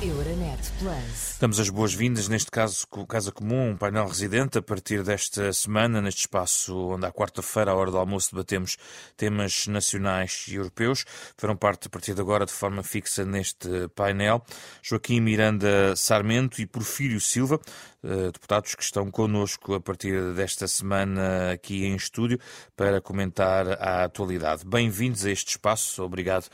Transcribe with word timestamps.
Euronet 0.00 0.60
Plus. 0.78 1.36
Damos 1.40 1.58
as 1.58 1.68
boas-vindas, 1.68 2.28
neste 2.28 2.48
caso, 2.48 2.86
com 2.88 3.04
Casa 3.04 3.32
Comum, 3.32 3.70
um 3.70 3.76
painel 3.76 4.06
residente, 4.06 4.58
a 4.58 4.62
partir 4.62 5.02
desta 5.02 5.52
semana, 5.52 6.00
neste 6.00 6.20
espaço 6.20 6.72
onde 6.92 7.04
à 7.04 7.10
quarta-feira, 7.10 7.72
à 7.72 7.74
hora 7.74 7.90
do 7.90 7.98
almoço, 7.98 8.30
debatemos 8.30 8.76
temas 9.16 9.66
nacionais 9.66 10.44
e 10.46 10.54
europeus. 10.54 11.04
Farão 11.36 11.56
parte, 11.56 11.88
a 11.88 11.90
partir 11.90 12.14
de 12.14 12.20
agora, 12.20 12.46
de 12.46 12.52
forma 12.52 12.84
fixa 12.84 13.24
neste 13.24 13.88
painel, 13.96 14.40
Joaquim 14.80 15.20
Miranda 15.20 15.96
Sarmento 15.96 16.62
e 16.62 16.66
Porfírio 16.66 17.20
Silva, 17.20 17.60
deputados 18.02 18.74
que 18.74 18.82
estão 18.82 19.10
connosco 19.10 19.74
a 19.74 19.80
partir 19.80 20.32
desta 20.34 20.66
semana 20.66 21.52
aqui 21.52 21.84
em 21.84 21.94
estúdio 21.94 22.38
para 22.74 23.00
comentar 23.00 23.66
a 23.80 24.04
atualidade. 24.04 24.64
Bem-vindos 24.64 25.24
a 25.26 25.30
este 25.30 25.50
espaço, 25.50 26.02
obrigado 26.02 26.48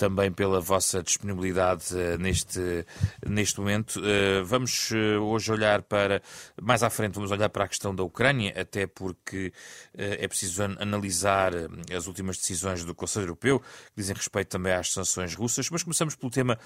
também 0.00 0.32
pela 0.32 0.62
vossa 0.62 1.02
disponibilidade 1.02 1.94
uh, 1.94 2.16
neste, 2.18 2.86
neste 3.26 3.60
momento. 3.60 4.00
Uh, 4.00 4.42
vamos 4.46 4.90
hoje 5.20 5.52
olhar 5.52 5.82
para, 5.82 6.22
mais 6.60 6.82
à 6.82 6.88
frente, 6.88 7.16
vamos 7.16 7.30
olhar 7.30 7.50
para 7.50 7.64
a 7.64 7.68
questão 7.68 7.94
da 7.94 8.02
Ucrânia, 8.02 8.54
até 8.58 8.86
porque 8.86 9.52
é 9.92 10.26
preciso 10.26 10.62
an 10.62 10.76
analisar 10.80 11.52
as 11.94 12.06
últimas 12.06 12.38
decisões 12.38 12.82
do 12.82 12.94
Conselho 12.94 13.24
Europeu, 13.24 13.60
que 13.60 13.96
dizem 13.96 14.16
respeito 14.16 14.48
também 14.48 14.72
às 14.72 14.90
sanções 14.90 15.34
russas, 15.34 15.68
mas 15.68 15.82
começamos 15.82 16.14
pelo 16.16 16.30
tema 16.30 16.58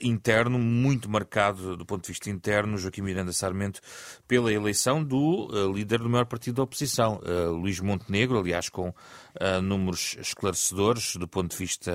interno, 0.00 0.58
muito 0.58 1.08
marcado 1.08 1.76
do 1.76 1.86
ponto 1.86 2.02
de 2.02 2.08
vista 2.08 2.28
interno, 2.30 2.76
Joaquim 2.76 3.02
Miranda 3.02 3.32
Sarmento, 3.32 3.71
pela 4.26 4.52
eleição 4.52 5.02
do 5.02 5.48
líder 5.72 5.98
do 5.98 6.08
maior 6.08 6.26
partido 6.26 6.56
da 6.56 6.62
oposição, 6.62 7.20
Luís 7.60 7.80
Montenegro, 7.80 8.38
aliás, 8.38 8.68
com 8.68 8.92
números 9.62 10.16
esclarecedores 10.20 11.16
do 11.16 11.28
ponto 11.28 11.52
de 11.52 11.56
vista 11.56 11.92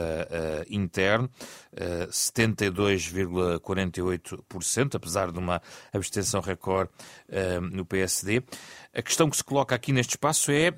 interno 0.69 1.07
interno, 1.07 1.29
72,48%, 2.09 4.93
eh, 4.93 4.97
apesar 4.97 5.31
de 5.31 5.39
uma 5.39 5.61
abstenção 5.93 6.41
recorde 6.41 6.91
no 7.71 7.85
PSD. 7.85 8.43
A 8.97 9.01
questão 9.03 9.29
que 9.29 9.37
se 9.37 9.43
coloca 9.43 9.75
aqui 9.75 9.93
neste 9.93 10.15
espaço 10.15 10.51
é 10.51 10.73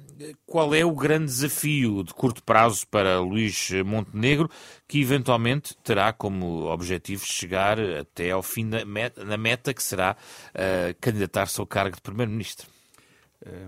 qual 0.45 0.75
é 0.75 0.83
o 0.83 0.93
grande 0.93 1.27
desafio 1.27 2.03
de 2.03 2.13
curto 2.13 2.43
prazo 2.43 2.85
para 2.89 3.21
Luís 3.21 3.69
Montenegro, 3.85 4.49
que 4.85 4.99
eventualmente 4.99 5.73
terá 5.85 6.11
como 6.11 6.65
objetivo 6.65 7.25
chegar 7.25 7.79
até 7.79 8.31
ao 8.31 8.43
fim 8.43 8.67
da 8.67 8.83
meta, 8.83 9.23
na 9.23 9.37
meta 9.37 9.73
que 9.73 9.81
será 9.81 10.17
uh, 10.49 10.93
candidatar-se 10.99 11.61
ao 11.61 11.65
cargo 11.65 11.95
de 11.95 12.01
Primeiro-Ministro. 12.01 12.67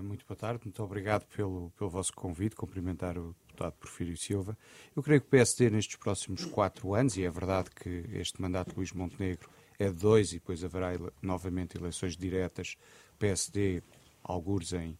Muito 0.02 0.26
boa 0.28 0.36
tarde, 0.36 0.60
muito 0.64 0.82
obrigado 0.82 1.24
pelo, 1.34 1.72
pelo 1.78 1.88
vosso 1.88 2.12
convite, 2.12 2.54
cumprimentar 2.54 3.16
o 3.16 3.34
deputado 3.46 3.72
Porfírio 3.80 4.14
Silva. 4.18 4.54
Eu 4.94 5.02
creio 5.02 5.22
que 5.22 5.28
o 5.28 5.30
PSD, 5.30 5.70
nestes 5.70 5.96
próximos 5.96 6.44
quatro 6.44 6.94
anos, 6.94 7.16
e 7.16 7.24
é 7.24 7.30
verdade 7.30 7.70
que 7.70 8.04
este 8.12 8.42
mandato 8.42 8.72
de 8.72 8.76
Luís 8.76 8.92
Montenegro 8.92 9.48
é 9.78 9.88
de 9.88 9.96
dois 9.96 10.30
e 10.32 10.34
depois 10.34 10.62
haverá 10.62 10.92
ele, 10.92 11.08
novamente 11.22 11.78
eleições 11.78 12.18
diretas, 12.18 12.76
PSD, 13.18 13.82
algures 14.22 14.72
em, 14.72 14.98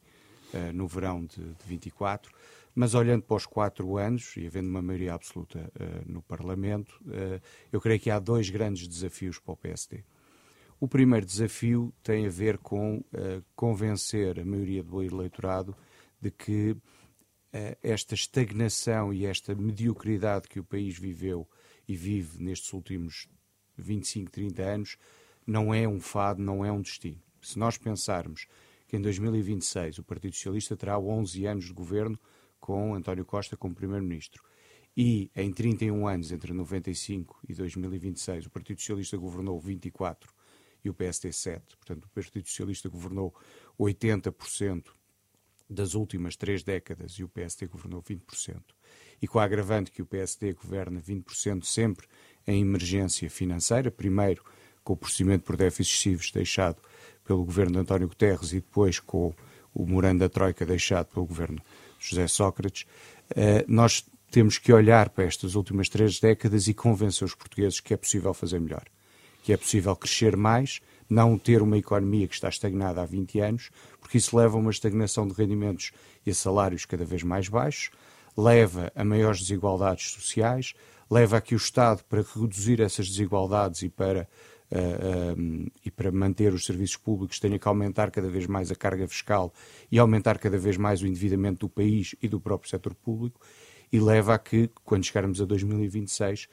uh, 0.54 0.72
no 0.72 0.86
verão 0.86 1.24
de, 1.24 1.42
de 1.42 1.64
24, 1.66 2.32
mas 2.74 2.94
olhando 2.94 3.22
para 3.22 3.36
os 3.36 3.46
quatro 3.46 3.96
anos 3.96 4.36
e 4.36 4.46
havendo 4.46 4.68
uma 4.68 4.82
maioria 4.82 5.14
absoluta 5.14 5.58
uh, 5.58 6.10
no 6.10 6.22
Parlamento, 6.22 7.00
uh, 7.06 7.40
eu 7.70 7.80
creio 7.80 8.00
que 8.00 8.10
há 8.10 8.18
dois 8.18 8.50
grandes 8.50 8.86
desafios 8.88 9.38
para 9.38 9.52
o 9.52 9.56
PSD. 9.56 10.04
O 10.80 10.88
primeiro 10.88 11.24
desafio 11.24 11.94
tem 12.02 12.26
a 12.26 12.28
ver 12.28 12.58
com 12.58 13.04
convencer 13.54 14.40
a 14.40 14.44
maioria 14.44 14.82
do 14.82 15.00
eleitorado 15.00 15.76
de 16.20 16.28
que 16.28 16.76
esta 17.80 18.16
estagnação 18.16 19.14
e 19.14 19.24
esta 19.24 19.54
mediocridade 19.54 20.48
que 20.48 20.58
o 20.58 20.64
país 20.64 20.98
viveu 20.98 21.48
e 21.86 21.94
vive 21.94 22.42
nestes 22.42 22.72
últimos 22.72 23.28
25, 23.78 24.30
30 24.32 24.62
anos 24.62 24.96
não 25.46 25.74
é 25.74 25.86
um 25.86 26.00
fado, 26.00 26.42
não 26.42 26.64
é 26.64 26.70
um 26.70 26.80
destino. 26.80 27.20
Se 27.40 27.58
nós 27.58 27.76
pensarmos 27.76 28.46
que 28.92 28.96
em 28.98 29.00
2026 29.00 30.00
o 30.00 30.04
Partido 30.04 30.34
Socialista 30.34 30.76
terá 30.76 30.98
11 30.98 31.46
anos 31.46 31.64
de 31.64 31.72
governo 31.72 32.20
com 32.60 32.94
António 32.94 33.24
Costa 33.24 33.56
como 33.56 33.74
Primeiro-Ministro. 33.74 34.44
E 34.94 35.30
em 35.34 35.50
31 35.50 36.06
anos, 36.06 36.30
entre 36.30 36.52
95 36.52 37.40
e 37.48 37.54
2026, 37.54 38.44
o 38.44 38.50
Partido 38.50 38.80
Socialista 38.80 39.16
governou 39.16 39.58
24 39.58 40.30
e 40.84 40.90
o 40.90 40.92
PSD 40.92 41.32
7, 41.32 41.74
portanto 41.78 42.04
o 42.04 42.08
Partido 42.10 42.46
Socialista 42.46 42.90
governou 42.90 43.34
80% 43.80 44.90
das 45.70 45.94
últimas 45.94 46.36
três 46.36 46.62
décadas 46.62 47.12
e 47.12 47.24
o 47.24 47.28
PSD 47.30 47.68
governou 47.68 48.02
20%, 48.02 48.60
e 49.22 49.26
com 49.26 49.38
a 49.38 49.44
agravante 49.44 49.90
que 49.90 50.02
o 50.02 50.06
PSD 50.06 50.52
governa 50.52 51.00
20% 51.00 51.64
sempre 51.64 52.06
em 52.46 52.60
emergência 52.60 53.30
financeira, 53.30 53.90
primeiro 53.90 54.44
com 54.84 54.92
o 54.92 54.96
procedimento 54.98 55.44
por 55.44 55.56
déficits 55.56 55.94
excessivos 55.94 56.30
deixado 56.30 56.82
pelo 57.24 57.44
governo 57.44 57.72
de 57.72 57.78
António 57.78 58.08
Guterres 58.08 58.52
e 58.52 58.56
depois 58.56 58.98
com 58.98 59.34
o 59.74 59.86
morando 59.86 60.20
da 60.20 60.28
Troika 60.28 60.66
deixado 60.66 61.06
pelo 61.06 61.26
governo 61.26 61.60
José 61.98 62.26
Sócrates, 62.26 62.84
eh, 63.34 63.64
nós 63.66 64.04
temos 64.30 64.58
que 64.58 64.72
olhar 64.72 65.10
para 65.10 65.24
estas 65.24 65.54
últimas 65.54 65.88
três 65.88 66.18
décadas 66.18 66.66
e 66.66 66.74
convencer 66.74 67.24
os 67.24 67.34
portugueses 67.34 67.80
que 67.80 67.94
é 67.94 67.96
possível 67.96 68.32
fazer 68.32 68.58
melhor, 68.58 68.84
que 69.42 69.52
é 69.52 69.56
possível 69.56 69.94
crescer 69.94 70.36
mais, 70.36 70.80
não 71.08 71.36
ter 71.36 71.60
uma 71.60 71.76
economia 71.76 72.26
que 72.26 72.34
está 72.34 72.48
estagnada 72.48 73.02
há 73.02 73.04
20 73.04 73.40
anos, 73.40 73.70
porque 74.00 74.18
isso 74.18 74.36
leva 74.36 74.56
a 74.56 74.60
uma 74.60 74.70
estagnação 74.70 75.28
de 75.28 75.34
rendimentos 75.34 75.92
e 76.24 76.30
a 76.30 76.34
salários 76.34 76.86
cada 76.86 77.04
vez 77.04 77.22
mais 77.22 77.48
baixos, 77.48 77.90
leva 78.36 78.90
a 78.94 79.04
maiores 79.04 79.40
desigualdades 79.40 80.12
sociais, 80.12 80.74
leva 81.10 81.36
a 81.36 81.40
que 81.40 81.54
o 81.54 81.58
Estado, 81.58 82.02
para 82.04 82.22
reduzir 82.22 82.80
essas 82.80 83.06
desigualdades 83.06 83.82
e 83.82 83.90
para, 83.90 84.26
uh, 84.72 84.76
eh, 84.76 85.34
um, 85.36 85.66
eh, 85.66 85.70
e 85.84 85.90
para 85.90 86.10
manter 86.10 86.52
os 86.52 86.64
serviços 86.64 86.96
públicos, 86.96 87.38
tenha 87.38 87.58
que 87.58 87.68
aumentar 87.68 88.10
cada 88.10 88.28
vez 88.28 88.46
mais 88.46 88.70
a 88.70 88.74
carga 88.74 89.06
fiscal 89.06 89.52
e 89.90 89.98
aumentar 89.98 90.38
cada 90.38 90.56
vez 90.58 90.76
mais 90.76 91.02
o 91.02 91.06
endividamento 91.06 91.66
do 91.66 91.68
país 91.68 92.14
e 92.22 92.28
do 92.28 92.40
próprio 92.40 92.70
setor 92.70 92.94
público, 92.94 93.40
e 93.92 94.00
leva 94.00 94.34
a 94.34 94.38
que, 94.38 94.70
quando 94.84 95.04
chegarmos 95.04 95.40
a 95.40 95.44
2026, 95.44 96.48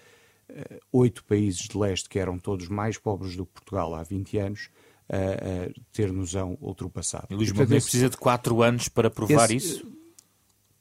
uh, 0.50 0.54
oito 0.92 1.24
países 1.24 1.62
de 1.68 1.78
leste, 1.78 2.10
que 2.10 2.20
eram 2.20 2.38
todos 2.38 2.68
mais 2.68 2.98
pobres 2.98 3.36
do 3.36 3.46
que 3.46 3.54
Portugal 3.54 3.96
há 3.96 4.04
20 4.04 4.38
anos, 4.38 4.70
uh, 5.10 5.70
uh, 5.70 5.82
ter 5.94 6.12
noção 6.12 6.58
ultrapassado. 6.62 7.28
E 7.30 7.36
Luís 7.36 7.52
Montenegro 7.52 7.82
precisa 7.82 8.10
de 8.10 8.18
quatro 8.18 8.62
anos 8.62 8.90
para 8.90 9.10
provar 9.10 9.50
esse, 9.52 9.56
isso? 9.56 10.00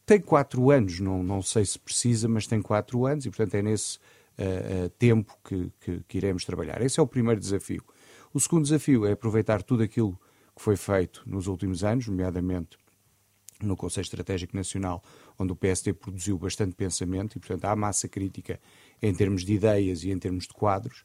Tem 0.05 0.21
quatro 0.21 0.71
anos, 0.71 1.01
não, 1.01 1.23
não 1.23 1.43
sei 1.43 1.65
se 1.65 1.79
precisa, 1.79 2.27
mas 2.27 2.47
tem 2.47 2.63
quatro 2.63 3.05
anos 3.05 3.27
e, 3.27 3.31
portanto, 3.31 3.55
é 3.55 3.63
nesse 3.63 3.99
uh, 4.39 4.89
tempo 4.91 5.37
que, 5.45 5.73
que, 5.81 6.01
que, 6.07 6.19
iremos 6.19 6.45
trabalhar. 6.45 6.81
Esse 6.83 7.01
é 7.01 7.03
o 7.03 7.07
primeiro 7.07 7.41
desafio. 7.41 7.83
O 8.33 8.41
segundo 8.41 8.63
desafio 8.63 9.07
é 9.07 9.13
aproveitar 9.13 9.63
tudo 9.63 9.83
aquilo 9.83 10.19
que 10.57 10.63
foi 10.63 10.77
feito 10.77 11.23
nos 11.27 11.47
últimos 11.47 11.85
anos, 11.85 12.07
nomeadamente 12.07 12.77
no 13.63 13.77
Conselho 13.77 14.05
Estratégico 14.05 14.57
Nacional, 14.57 15.03
onde 15.39 15.53
o 15.53 15.57
PSD 15.57 15.93
produziu 15.93 16.39
bastante 16.39 16.75
pensamento 16.75 17.37
e, 17.37 17.41
portanto, 17.41 17.65
há 17.65 17.75
massa 17.75 18.09
crítica 18.09 18.61
em 19.03 19.13
termos 19.13 19.45
de 19.45 19.53
ideias 19.53 20.05
e 20.05 20.11
em 20.11 20.19
termos 20.19 20.47
de 20.47 20.55
quadros, 20.55 21.05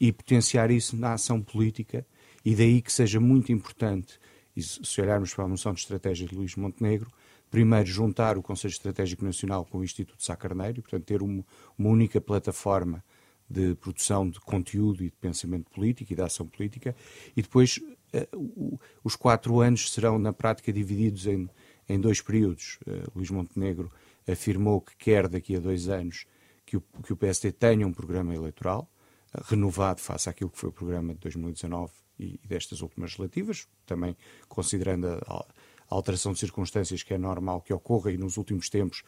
e 0.00 0.12
potenciar 0.12 0.70
isso 0.70 0.96
na 0.96 1.12
ação 1.12 1.40
política, 1.40 2.04
e 2.44 2.56
daí 2.56 2.82
que 2.82 2.92
seja 2.92 3.20
muito 3.20 3.52
importante, 3.52 4.18
se 4.56 5.00
olharmos 5.00 5.32
para 5.32 5.44
a 5.44 5.48
moção 5.48 5.72
de 5.72 5.80
estratégia 5.80 6.26
de 6.26 6.34
Luís 6.34 6.56
Montenegro, 6.56 7.08
primeiro 7.52 7.86
juntar 7.86 8.38
o 8.38 8.42
Conselho 8.42 8.72
Estratégico 8.72 9.22
Nacional 9.26 9.66
com 9.66 9.78
o 9.78 9.84
Instituto 9.84 10.24
Sá 10.24 10.34
Carneiro, 10.34 10.78
e, 10.78 10.82
portanto, 10.82 11.04
ter 11.04 11.22
uma, 11.22 11.44
uma 11.78 11.90
única 11.90 12.18
plataforma 12.18 13.04
de 13.48 13.74
produção 13.74 14.26
de 14.26 14.40
conteúdo 14.40 15.04
e 15.04 15.10
de 15.10 15.16
pensamento 15.16 15.70
político 15.70 16.14
e 16.14 16.16
de 16.16 16.22
ação 16.22 16.46
política, 16.46 16.96
e 17.36 17.42
depois 17.42 17.76
uh, 17.76 18.80
os 19.04 19.14
quatro 19.14 19.60
anos 19.60 19.92
serão, 19.92 20.18
na 20.18 20.32
prática, 20.32 20.72
divididos 20.72 21.26
em, 21.26 21.46
em 21.86 22.00
dois 22.00 22.22
períodos. 22.22 22.78
Uh, 22.86 23.12
Luís 23.14 23.28
Montenegro 23.30 23.92
afirmou 24.26 24.80
que 24.80 24.96
quer, 24.96 25.28
daqui 25.28 25.54
a 25.54 25.60
dois 25.60 25.90
anos, 25.90 26.24
que 26.64 26.78
o, 26.78 26.80
que 27.04 27.12
o 27.12 27.16
PSD 27.16 27.52
tenha 27.52 27.86
um 27.86 27.92
programa 27.92 28.34
eleitoral 28.34 28.90
uh, 29.34 29.42
renovado 29.44 30.00
face 30.00 30.26
àquilo 30.30 30.48
que 30.48 30.58
foi 30.58 30.70
o 30.70 30.72
programa 30.72 31.12
de 31.12 31.20
2019 31.20 31.92
e, 32.18 32.40
e 32.42 32.48
destas 32.48 32.80
últimas 32.80 33.14
relativas, 33.14 33.68
também 33.84 34.16
considerando 34.48 35.06
a, 35.06 35.18
a, 35.26 35.46
alteração 35.92 36.32
de 36.32 36.38
circunstâncias 36.38 37.02
que 37.02 37.14
é 37.14 37.18
normal 37.18 37.60
que 37.60 37.72
ocorra 37.72 38.10
e 38.12 38.16
nos 38.16 38.36
últimos 38.36 38.68
tempos 38.68 39.02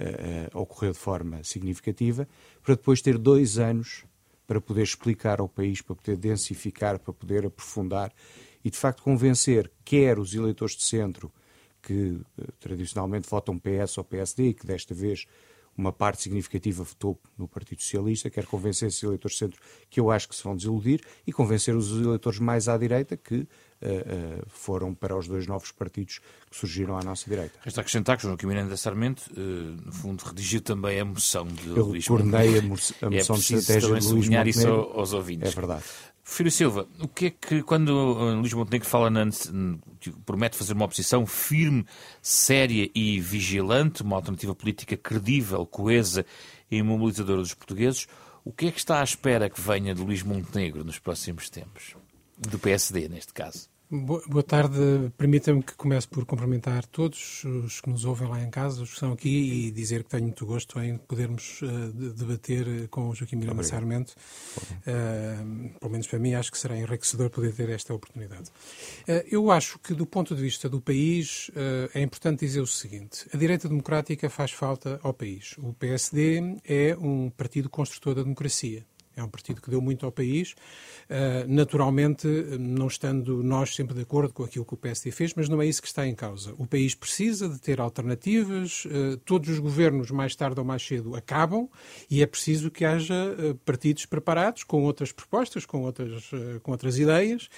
uh, 0.00 0.56
uh, 0.56 0.60
ocorreu 0.60 0.92
de 0.92 0.98
forma 0.98 1.42
significativa, 1.42 2.28
para 2.62 2.74
depois 2.74 3.00
ter 3.00 3.18
dois 3.18 3.58
anos 3.58 4.04
para 4.46 4.60
poder 4.60 4.82
explicar 4.82 5.40
ao 5.40 5.48
país, 5.48 5.80
para 5.80 5.94
poder 5.94 6.16
densificar, 6.16 6.98
para 6.98 7.12
poder 7.12 7.46
aprofundar 7.46 8.12
e 8.64 8.70
de 8.70 8.76
facto 8.76 9.02
convencer 9.02 9.70
quer 9.84 10.18
os 10.18 10.34
eleitores 10.34 10.76
de 10.76 10.84
centro 10.84 11.32
que 11.82 11.92
uh, 12.12 12.52
tradicionalmente 12.60 13.28
votam 13.28 13.58
PS 13.58 13.98
ou 13.98 14.04
PSD 14.04 14.48
e 14.48 14.54
que 14.54 14.66
desta 14.66 14.94
vez 14.94 15.26
uma 15.76 15.92
parte 15.92 16.22
significativa 16.22 16.84
votou 16.84 17.20
no 17.36 17.48
Partido 17.48 17.82
Socialista, 17.82 18.30
quer 18.30 18.46
convencer 18.46 18.88
esses 18.88 19.02
eleitores 19.02 19.34
de 19.34 19.38
centro 19.40 19.60
que 19.90 19.98
eu 19.98 20.10
acho 20.10 20.28
que 20.28 20.36
se 20.36 20.44
vão 20.44 20.56
desiludir 20.56 21.00
e 21.26 21.32
convencer 21.32 21.74
os 21.74 21.90
eleitores 21.90 22.38
mais 22.38 22.68
à 22.68 22.78
direita 22.78 23.16
que 23.16 23.46
uh, 23.84 24.42
foram 24.48 24.94
para 24.94 25.16
os 25.16 25.28
dois 25.28 25.46
novos 25.46 25.70
partidos 25.72 26.20
que 26.50 26.56
surgiram 26.56 26.96
à 26.98 27.02
nossa 27.02 27.28
direita. 27.28 27.58
Resta 27.62 27.80
acrescentar 27.80 28.16
que 28.16 28.22
João 28.22 28.32
Joaquim 28.32 28.46
Miranda 28.46 28.76
Sarmento, 28.76 29.22
no 29.34 29.92
fundo, 29.92 30.22
redigiu 30.24 30.60
também 30.60 31.00
a 31.00 31.04
moção 31.04 31.46
de 31.46 31.68
Eu 31.68 31.86
Luís 31.86 32.06
coordenei 32.06 32.58
a, 32.58 32.62
moção 32.62 32.96
é 33.02 33.08
de 33.10 33.54
estratégia 33.54 33.80
de 33.80 33.86
Luís 33.86 34.04
sublinhar 34.04 34.46
isso 34.46 34.68
aos 34.68 35.12
ouvintes. 35.12 35.52
É 35.52 35.54
verdade. 35.54 35.84
Filho 36.26 36.50
Silva, 36.50 36.88
o 36.98 37.06
que 37.06 37.26
é 37.26 37.30
que 37.30 37.62
quando 37.62 37.92
Luís 37.92 38.54
Montenegro 38.54 38.88
fala 38.88 39.10
na, 39.10 39.26
promete 40.24 40.56
fazer 40.56 40.72
uma 40.72 40.86
oposição 40.86 41.26
firme, 41.26 41.84
séria 42.22 42.90
e 42.94 43.20
vigilante, 43.20 44.02
uma 44.02 44.16
alternativa 44.16 44.54
política 44.54 44.96
credível, 44.96 45.66
coesa 45.66 46.24
e 46.70 46.82
mobilizadora 46.82 47.42
dos 47.42 47.52
portugueses, 47.52 48.08
o 48.42 48.50
que 48.50 48.66
é 48.66 48.72
que 48.72 48.78
está 48.78 49.00
à 49.00 49.04
espera 49.04 49.50
que 49.50 49.60
venha 49.60 49.94
de 49.94 50.02
Luís 50.02 50.22
Montenegro 50.22 50.82
nos 50.82 50.98
próximos 50.98 51.50
tempos? 51.50 51.94
Do 52.38 52.58
PSD, 52.58 53.06
neste 53.08 53.34
caso. 53.34 53.68
Boa 54.02 54.42
tarde. 54.42 55.12
Permita-me 55.16 55.62
que 55.62 55.74
comece 55.74 56.08
por 56.08 56.26
cumprimentar 56.26 56.84
todos 56.84 57.44
os 57.44 57.80
que 57.80 57.88
nos 57.88 58.04
ouvem 58.04 58.26
lá 58.26 58.42
em 58.42 58.50
casa, 58.50 58.82
os 58.82 58.88
que 58.88 58.94
estão 58.94 59.12
aqui, 59.12 59.68
e 59.68 59.70
dizer 59.70 60.02
que 60.02 60.10
tenho 60.10 60.24
muito 60.24 60.44
gosto 60.44 60.80
em 60.80 60.98
podermos 60.98 61.62
uh, 61.62 61.92
debater 61.92 62.88
com 62.88 63.08
o 63.08 63.14
Joaquim 63.14 63.36
Miranda 63.36 63.62
Sarmento. 63.62 64.12
Uh, 64.80 65.78
pelo 65.78 65.92
menos 65.92 66.08
para 66.08 66.18
mim, 66.18 66.34
acho 66.34 66.50
que 66.50 66.58
será 66.58 66.76
enriquecedor 66.76 67.30
poder 67.30 67.54
ter 67.54 67.68
esta 67.68 67.94
oportunidade. 67.94 68.50
Uh, 69.08 69.22
eu 69.30 69.52
acho 69.52 69.78
que, 69.78 69.94
do 69.94 70.06
ponto 70.06 70.34
de 70.34 70.42
vista 70.42 70.68
do 70.68 70.80
país, 70.80 71.50
é 71.94 72.02
importante 72.02 72.40
dizer 72.40 72.60
o 72.60 72.66
seguinte: 72.66 73.28
a 73.32 73.36
direita 73.36 73.68
democrática 73.68 74.28
faz 74.28 74.50
falta 74.50 74.98
ao 75.04 75.14
país. 75.14 75.54
O 75.58 75.72
PSD 75.72 76.58
é 76.64 76.96
um 76.98 77.30
partido 77.30 77.70
construtor 77.70 78.16
da 78.16 78.22
democracia. 78.24 78.84
É 79.16 79.22
um 79.22 79.28
partido 79.28 79.60
que 79.60 79.70
deu 79.70 79.80
muito 79.80 80.04
ao 80.04 80.12
país. 80.12 80.52
Uh, 81.08 81.46
naturalmente, 81.46 82.26
não 82.58 82.86
estando 82.86 83.42
nós 83.42 83.74
sempre 83.74 83.94
de 83.94 84.00
acordo 84.00 84.32
com 84.32 84.42
aquilo 84.42 84.64
que 84.64 84.74
o 84.74 84.76
PSD 84.76 85.10
fez, 85.10 85.34
mas 85.34 85.48
não 85.48 85.60
é 85.62 85.66
isso 85.66 85.80
que 85.80 85.88
está 85.88 86.06
em 86.06 86.14
causa. 86.14 86.54
O 86.58 86.66
país 86.66 86.94
precisa 86.94 87.48
de 87.48 87.60
ter 87.60 87.80
alternativas. 87.80 88.84
Uh, 88.86 89.16
todos 89.18 89.48
os 89.50 89.58
governos, 89.58 90.10
mais 90.10 90.34
tarde 90.34 90.58
ou 90.58 90.66
mais 90.66 90.84
cedo, 90.84 91.14
acabam 91.14 91.68
e 92.10 92.22
é 92.22 92.26
preciso 92.26 92.70
que 92.70 92.84
haja 92.84 93.14
uh, 93.14 93.54
partidos 93.64 94.06
preparados 94.06 94.64
com 94.64 94.82
outras 94.82 95.12
propostas, 95.12 95.64
com 95.64 95.82
outras, 95.82 96.30
com 96.62 96.72
outras 96.72 96.98
ideias, 96.98 97.48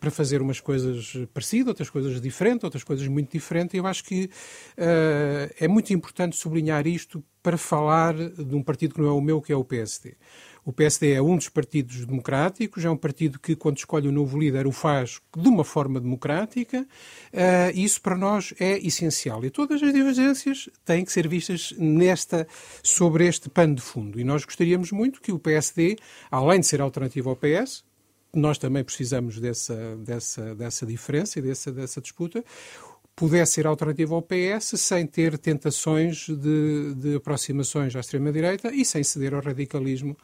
para 0.00 0.10
fazer 0.10 0.40
umas 0.40 0.60
coisas 0.60 1.14
parecidas, 1.32 1.68
outras 1.68 1.90
coisas 1.90 2.20
diferentes, 2.20 2.64
outras 2.64 2.82
coisas 2.82 3.06
muito 3.06 3.32
diferentes. 3.32 3.74
Eu 3.74 3.86
acho 3.86 4.04
que 4.04 4.30
é 4.76 5.68
muito 5.68 5.92
importante 5.92 6.36
sublinhar 6.36 6.86
isto 6.86 7.22
para 7.48 7.56
falar 7.56 8.12
de 8.12 8.54
um 8.54 8.62
partido 8.62 8.94
que 8.94 9.00
não 9.00 9.08
é 9.08 9.12
o 9.12 9.22
meu, 9.22 9.40
que 9.40 9.50
é 9.50 9.56
o 9.56 9.64
PSD. 9.64 10.16
O 10.66 10.70
PSD 10.70 11.12
é 11.12 11.22
um 11.22 11.34
dos 11.34 11.48
partidos 11.48 12.04
democráticos, 12.04 12.84
é 12.84 12.90
um 12.90 12.96
partido 12.96 13.38
que, 13.38 13.56
quando 13.56 13.78
escolhe 13.78 14.06
o 14.06 14.12
novo 14.12 14.38
líder, 14.38 14.66
o 14.66 14.70
faz 14.70 15.18
de 15.34 15.48
uma 15.48 15.64
forma 15.64 15.98
democrática. 15.98 16.86
Uh, 17.32 17.72
isso 17.74 18.02
para 18.02 18.18
nós 18.18 18.52
é 18.60 18.76
essencial. 18.86 19.42
E 19.46 19.48
todas 19.48 19.82
as 19.82 19.94
divergências 19.94 20.68
têm 20.84 21.06
que 21.06 21.10
ser 21.10 21.26
vistas 21.26 21.72
nesta, 21.78 22.46
sobre 22.82 23.26
este 23.26 23.48
pano 23.48 23.76
de 23.76 23.80
fundo. 23.80 24.20
E 24.20 24.24
nós 24.24 24.44
gostaríamos 24.44 24.92
muito 24.92 25.22
que 25.22 25.32
o 25.32 25.38
PSD, 25.38 25.96
além 26.30 26.60
de 26.60 26.66
ser 26.66 26.82
alternativo 26.82 27.30
ao 27.30 27.36
PS, 27.36 27.82
nós 28.34 28.58
também 28.58 28.84
precisamos 28.84 29.40
dessa, 29.40 29.96
dessa, 29.96 30.54
dessa 30.54 30.84
diferença 30.84 31.38
e 31.38 31.42
dessa, 31.42 31.72
dessa 31.72 31.98
disputa 31.98 32.44
pudesse 33.18 33.54
ser 33.54 33.66
alternativa 33.66 34.14
ao 34.14 34.22
PS 34.22 34.74
sem 34.76 35.04
ter 35.04 35.36
tentações 35.36 36.28
de, 36.28 36.94
de 36.94 37.16
aproximações 37.16 37.96
à 37.96 38.00
extrema-direita 38.00 38.72
e 38.72 38.84
sem 38.84 39.02
ceder 39.02 39.34
ao 39.34 39.42
radicalismo 39.42 40.16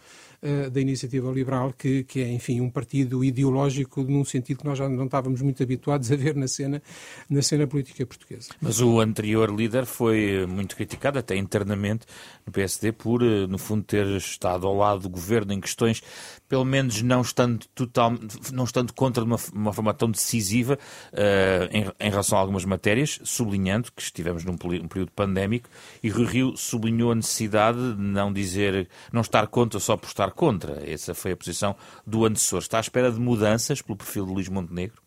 uh, 0.44 0.70
da 0.70 0.80
iniciativa 0.80 1.28
liberal, 1.32 1.74
que, 1.76 2.04
que 2.04 2.20
é, 2.20 2.30
enfim, 2.30 2.60
um 2.60 2.70
partido 2.70 3.24
ideológico 3.24 4.02
num 4.02 4.24
sentido 4.24 4.58
que 4.58 4.64
nós 4.64 4.78
já 4.78 4.88
não 4.88 5.06
estávamos 5.06 5.42
muito 5.42 5.60
habituados 5.60 6.12
a 6.12 6.16
ver 6.16 6.36
na 6.36 6.46
cena, 6.46 6.80
na 7.28 7.42
cena 7.42 7.66
política 7.66 8.06
portuguesa. 8.06 8.50
Mas 8.60 8.80
o 8.80 9.00
anterior 9.00 9.50
líder 9.50 9.86
foi 9.86 10.46
muito 10.46 10.76
criticado, 10.76 11.18
até 11.18 11.36
internamente, 11.36 12.06
no 12.46 12.52
PSD, 12.52 12.92
por, 12.92 13.22
eh, 13.22 13.46
no 13.48 13.58
fundo, 13.58 13.82
ter 13.82 14.06
estado 14.06 14.66
ao 14.66 14.76
lado 14.76 15.00
do 15.00 15.08
governo 15.08 15.52
em 15.52 15.60
questões, 15.60 16.02
pelo 16.48 16.64
menos 16.64 17.02
não 17.02 17.22
estando, 17.22 17.66
total, 17.74 18.12
não 18.52 18.64
estando 18.64 18.92
contra 18.92 19.24
de 19.24 19.30
uma, 19.30 19.38
uma 19.52 19.72
forma 19.72 19.94
tão 19.94 20.10
decisiva 20.10 20.78
uh, 21.12 21.68
em, 21.72 21.86
em, 21.98 22.10
relação 22.10 22.38
a 22.38 22.40
algumas 22.40 22.64
matérias, 22.64 22.83
sublinhando 23.24 23.90
que 23.92 24.02
estivemos 24.02 24.44
num, 24.44 24.52
num 24.52 24.88
período 24.88 25.12
pandémico 25.12 25.68
e 26.02 26.08
Rui 26.08 26.26
Rio 26.26 26.56
sublinhou 26.56 27.12
a 27.12 27.14
necessidade 27.14 27.94
de 27.94 28.02
não 28.02 28.32
dizer, 28.32 28.88
não 29.12 29.20
estar 29.20 29.46
contra 29.46 29.80
só 29.80 29.96
por 29.96 30.06
estar 30.06 30.30
contra. 30.32 30.88
Essa 30.88 31.14
foi 31.14 31.32
a 31.32 31.36
posição 31.36 31.76
do 32.06 32.24
antecessor. 32.24 32.60
Está 32.60 32.78
à 32.78 32.80
espera 32.80 33.10
de 33.10 33.18
mudanças 33.18 33.80
pelo 33.80 33.96
perfil 33.96 34.26
de 34.26 34.32
Luís 34.32 34.48
Montenegro? 34.48 35.02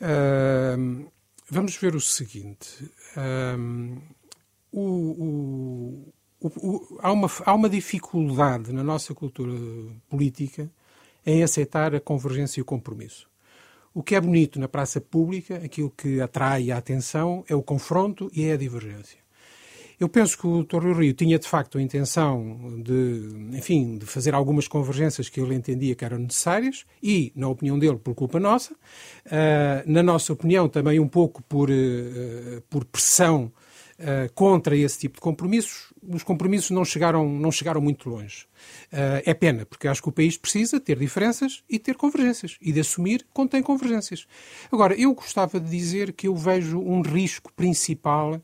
Uh, 0.00 1.10
vamos 1.48 1.76
ver 1.76 1.94
o 1.94 2.00
seguinte. 2.00 2.90
Uh, 3.16 4.00
o, 4.72 6.12
o, 6.40 6.48
o, 6.48 6.98
há, 7.00 7.12
uma, 7.12 7.30
há 7.44 7.54
uma 7.54 7.68
dificuldade 7.68 8.72
na 8.72 8.82
nossa 8.82 9.14
cultura 9.14 9.52
política 10.08 10.70
em 11.24 11.42
aceitar 11.42 11.94
a 11.94 12.00
convergência 12.00 12.60
e 12.60 12.62
o 12.62 12.64
compromisso. 12.64 13.29
O 13.92 14.02
que 14.02 14.14
é 14.14 14.20
bonito 14.20 14.60
na 14.60 14.68
praça 14.68 15.00
pública, 15.00 15.56
aquilo 15.56 15.90
que 15.90 16.20
atrai 16.20 16.70
a 16.70 16.76
atenção, 16.76 17.44
é 17.48 17.54
o 17.54 17.62
confronto 17.62 18.30
e 18.32 18.44
é 18.44 18.52
a 18.52 18.56
divergência. 18.56 19.18
Eu 19.98 20.08
penso 20.08 20.38
que 20.38 20.46
o 20.46 20.64
Torre 20.64 20.94
Rio 20.94 21.12
tinha 21.12 21.38
de 21.38 21.46
facto 21.46 21.76
a 21.76 21.82
intenção 21.82 22.80
de, 22.82 23.56
enfim, 23.58 23.98
de 23.98 24.06
fazer 24.06 24.34
algumas 24.34 24.66
convergências 24.66 25.28
que 25.28 25.38
ele 25.38 25.54
entendia 25.54 25.94
que 25.94 26.02
eram 26.02 26.18
necessárias 26.18 26.86
e, 27.02 27.30
na 27.36 27.48
opinião 27.48 27.78
dele, 27.78 27.98
por 27.98 28.14
culpa 28.14 28.40
nossa. 28.40 28.72
Uh, 28.72 29.84
na 29.84 30.02
nossa 30.02 30.32
opinião, 30.32 30.70
também 30.70 30.98
um 30.98 31.08
pouco 31.08 31.42
por, 31.42 31.68
uh, 31.68 32.62
por 32.70 32.86
pressão 32.86 33.52
uh, 33.98 34.32
contra 34.32 34.74
esse 34.74 35.00
tipo 35.00 35.16
de 35.16 35.20
compromissos. 35.20 35.89
Os 36.08 36.22
compromissos 36.22 36.70
não 36.70 36.84
chegaram, 36.84 37.28
não 37.28 37.52
chegaram 37.52 37.80
muito 37.80 38.08
longe. 38.08 38.46
é 39.24 39.34
pena, 39.34 39.66
porque 39.66 39.86
acho 39.86 40.02
que 40.02 40.08
o 40.08 40.12
país 40.12 40.36
precisa 40.36 40.80
ter 40.80 40.98
diferenças 40.98 41.62
e 41.68 41.78
ter 41.78 41.96
convergências 41.96 42.56
e 42.60 42.72
de 42.72 42.80
assumir 42.80 43.26
tem 43.46 43.62
convergências. 43.62 44.26
Agora, 44.72 44.94
eu 44.94 45.14
gostava 45.14 45.60
de 45.60 45.68
dizer 45.68 46.12
que 46.12 46.28
eu 46.28 46.36
vejo 46.36 46.78
um 46.78 47.02
risco 47.02 47.52
principal 47.52 48.34
uh, 48.34 48.40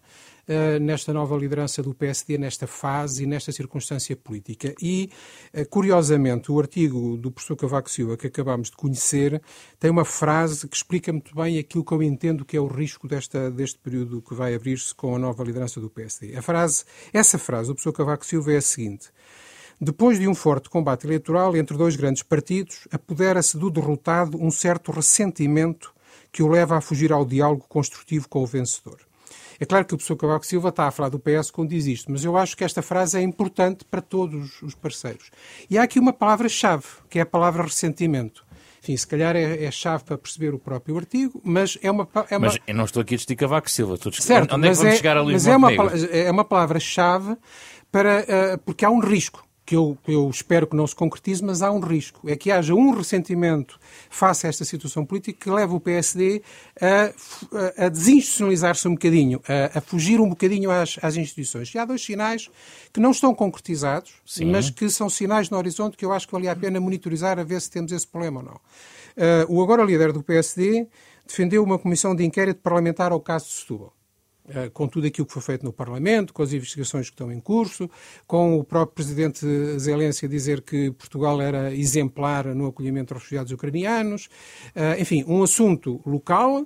nesta 0.80 1.12
nova 1.12 1.36
liderança 1.36 1.82
do 1.82 1.92
PSD, 1.92 2.38
nesta 2.38 2.66
fase 2.66 3.24
e 3.24 3.26
nesta 3.26 3.50
circunstância 3.50 4.16
política. 4.16 4.74
E, 4.80 5.10
uh, 5.52 5.68
curiosamente, 5.68 6.52
o 6.52 6.58
artigo 6.60 7.16
do 7.16 7.30
professor 7.30 7.56
Cavaco 7.56 7.90
Silva, 7.90 8.16
que 8.16 8.28
acabámos 8.28 8.70
de 8.70 8.76
conhecer, 8.76 9.42
tem 9.78 9.90
uma 9.90 10.04
frase 10.04 10.68
que 10.68 10.76
explica 10.76 11.12
muito 11.12 11.34
bem 11.34 11.58
aquilo 11.58 11.84
que 11.84 11.92
eu 11.92 12.02
entendo 12.02 12.44
que 12.44 12.56
é 12.56 12.60
o 12.60 12.66
risco 12.66 13.08
desta, 13.08 13.50
deste 13.50 13.78
período 13.78 14.22
que 14.22 14.34
vai 14.34 14.54
abrir-se 14.54 14.94
com 14.94 15.14
a 15.16 15.18
nova 15.18 15.42
liderança 15.42 15.80
do 15.80 15.90
PSD. 15.90 16.36
A 16.36 16.42
frase, 16.42 16.84
essa 17.12 17.38
frase 17.38 17.68
do 17.68 17.74
professor 17.74 17.92
Cavaco 17.92 18.24
Silva 18.24 18.52
é 18.52 18.56
a 18.56 18.62
seguinte. 18.62 19.08
Depois 19.78 20.18
de 20.18 20.26
um 20.26 20.34
forte 20.34 20.70
combate 20.70 21.06
eleitoral 21.06 21.54
entre 21.54 21.76
dois 21.76 21.96
grandes 21.96 22.22
partidos, 22.22 22.88
apodera-se 22.90 23.58
do 23.58 23.70
derrotado 23.70 24.42
um 24.42 24.50
certo 24.50 24.90
ressentimento 24.90 25.94
que 26.32 26.42
o 26.42 26.48
leva 26.48 26.78
a 26.78 26.80
fugir 26.80 27.12
ao 27.12 27.26
diálogo 27.26 27.66
construtivo 27.68 28.28
com 28.28 28.42
o 28.42 28.46
vencedor. 28.46 29.05
É 29.58 29.64
claro 29.64 29.84
que 29.84 29.94
o 29.94 29.96
professor 29.96 30.16
Cavaco 30.16 30.46
Silva 30.46 30.68
está 30.68 30.86
a 30.86 30.90
falar 30.90 31.08
do 31.08 31.18
PS 31.18 31.50
quando 31.50 31.70
diz 31.70 31.86
isto, 31.86 32.10
mas 32.10 32.24
eu 32.24 32.36
acho 32.36 32.56
que 32.56 32.64
esta 32.64 32.82
frase 32.82 33.18
é 33.18 33.22
importante 33.22 33.84
para 33.84 34.00
todos 34.00 34.62
os 34.62 34.74
parceiros. 34.74 35.30
E 35.70 35.78
há 35.78 35.82
aqui 35.82 35.98
uma 35.98 36.12
palavra-chave, 36.12 36.84
que 37.08 37.18
é 37.18 37.22
a 37.22 37.26
palavra 37.26 37.62
ressentimento. 37.62 38.44
Enfim, 38.82 38.96
se 38.96 39.06
calhar 39.06 39.34
é, 39.34 39.64
é 39.64 39.70
chave 39.70 40.04
para 40.04 40.16
perceber 40.16 40.54
o 40.54 40.58
próprio 40.58 40.96
artigo, 40.96 41.40
mas 41.42 41.76
é 41.82 41.90
uma... 41.90 42.08
É 42.30 42.36
uma... 42.36 42.46
Mas 42.46 42.58
eu 42.66 42.74
não 42.74 42.84
estou 42.84 43.00
aqui 43.00 43.14
a 43.14 43.16
discutir 43.16 43.36
Cavaco 43.36 43.70
Silva, 43.70 43.94
estou 43.94 44.10
a 44.10 44.12
discutir... 44.12 44.28
Certo, 44.28 44.54
onde 44.54 44.68
é 44.68 44.70
que 44.70 44.76
vamos 44.76 44.92
é, 44.92 44.96
chegar 44.96 45.16
a 45.16 45.24
Mas 45.24 45.46
é 45.46 45.56
uma, 45.56 45.72
é 45.72 46.30
uma 46.30 46.44
palavra-chave 46.44 47.36
para, 47.90 48.20
uh, 48.20 48.58
porque 48.58 48.84
há 48.84 48.90
um 48.90 49.00
risco 49.00 49.45
que 49.66 49.74
eu, 49.74 49.98
eu 50.06 50.30
espero 50.30 50.64
que 50.64 50.76
não 50.76 50.86
se 50.86 50.94
concretize, 50.94 51.44
mas 51.44 51.60
há 51.60 51.72
um 51.72 51.80
risco. 51.80 52.30
É 52.30 52.36
que 52.36 52.52
haja 52.52 52.72
um 52.72 52.92
ressentimento 52.92 53.80
face 54.08 54.46
a 54.46 54.48
esta 54.48 54.64
situação 54.64 55.04
política 55.04 55.44
que 55.44 55.50
leva 55.50 55.74
o 55.74 55.80
PSD 55.80 56.40
a, 56.80 57.84
a, 57.84 57.88
desinstitucionalizar-se 57.88 58.86
um 58.86 58.92
bocadinho, 58.92 59.42
a, 59.48 59.78
a, 59.78 59.80
fugir 59.80 60.20
um 60.20 60.28
bocadinho 60.28 60.70
às, 60.70 60.96
às, 61.02 61.16
instituições. 61.16 61.74
E 61.74 61.78
há 61.78 61.84
dois 61.84 62.02
sinais 62.02 62.48
que 62.92 63.00
não 63.00 63.10
estão 63.10 63.34
concretizados, 63.34 64.14
Sim. 64.24 64.52
mas 64.52 64.70
que 64.70 64.88
são 64.88 65.10
sinais 65.10 65.50
no 65.50 65.58
horizonte 65.58 65.96
que 65.96 66.04
eu 66.04 66.12
acho 66.12 66.28
que 66.28 66.32
valia 66.32 66.52
a 66.52 66.56
pena 66.56 66.80
monitorizar 66.80 67.36
a 67.40 67.42
ver 67.42 67.60
se 67.60 67.68
temos 67.68 67.90
esse 67.90 68.06
problema 68.06 68.40
ou 68.40 68.46
não. 68.46 68.54
Uh, 68.54 69.52
o 69.52 69.62
agora 69.62 69.82
líder 69.82 70.12
do 70.12 70.22
PSD 70.22 70.86
defendeu 71.26 71.64
uma 71.64 71.78
comissão 71.78 72.14
de 72.14 72.24
inquérito 72.24 72.60
parlamentar 72.60 73.10
ao 73.10 73.20
caso 73.20 73.46
de 73.46 73.52
Setúbal. 73.52 73.95
Eh, 74.48 74.70
com 74.70 74.86
tudo 74.86 75.06
aquilo 75.06 75.26
que 75.26 75.32
foi 75.32 75.42
feito 75.42 75.64
no 75.64 75.72
Parlamento, 75.72 76.32
com 76.32 76.42
as 76.42 76.52
investigações 76.52 77.08
que 77.08 77.14
estão 77.14 77.32
em 77.32 77.40
curso, 77.40 77.90
com 78.26 78.58
o 78.58 78.64
próprio 78.64 78.94
Presidente 78.94 79.44
Zelensky 79.78 80.28
dizer 80.28 80.62
que 80.62 80.92
Portugal 80.92 81.40
era 81.40 81.74
exemplar 81.74 82.54
no 82.54 82.66
acolhimento 82.66 83.12
aos 83.12 83.22
refugiados 83.22 83.50
ucranianos. 83.50 84.28
Eh, 84.74 85.00
enfim, 85.00 85.24
um 85.26 85.42
assunto 85.42 86.00
local 86.06 86.64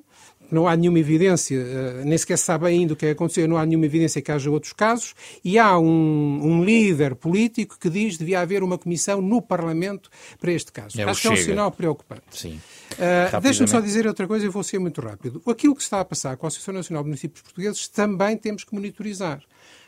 não 0.50 0.66
há 0.66 0.76
nenhuma 0.76 0.98
evidência, 0.98 1.58
uh, 1.58 2.04
nem 2.04 2.16
sequer 2.18 2.36
se 2.36 2.44
sabe 2.44 2.66
ainda 2.66 2.94
o 2.94 2.96
que 2.96 3.06
é 3.06 3.10
acontecer, 3.10 3.48
não 3.48 3.56
há 3.56 3.64
nenhuma 3.64 3.86
evidência 3.86 4.20
que 4.20 4.30
haja 4.30 4.50
outros 4.50 4.72
casos, 4.72 5.14
e 5.44 5.58
há 5.58 5.78
um, 5.78 6.40
um 6.42 6.64
líder 6.64 7.14
político 7.14 7.78
que 7.78 7.88
diz 7.88 8.14
que 8.14 8.20
devia 8.20 8.40
haver 8.40 8.62
uma 8.62 8.78
comissão 8.78 9.20
no 9.20 9.40
Parlamento 9.40 10.10
para 10.40 10.52
este 10.52 10.72
caso. 10.72 11.00
É 11.00 11.04
Acho 11.04 11.22
que 11.22 11.28
é 11.28 11.30
um 11.30 11.36
sinal 11.36 11.70
preocupante. 11.70 12.22
Sim. 12.32 12.60
Uh, 12.92 13.40
Deixa-me 13.40 13.68
só 13.68 13.80
dizer 13.80 14.06
outra 14.06 14.26
coisa 14.26 14.46
e 14.46 14.48
vou 14.48 14.62
ser 14.62 14.78
muito 14.78 15.00
rápido. 15.00 15.42
Aquilo 15.46 15.74
que 15.74 15.82
está 15.82 16.00
a 16.00 16.04
passar 16.04 16.36
com 16.36 16.46
a 16.46 16.48
Associação 16.48 16.74
Nacional 16.74 17.02
de 17.02 17.08
Municípios 17.08 17.42
Portugueses 17.42 17.88
também 17.88 18.36
temos 18.36 18.64
que 18.64 18.74
monitorizar. 18.74 19.42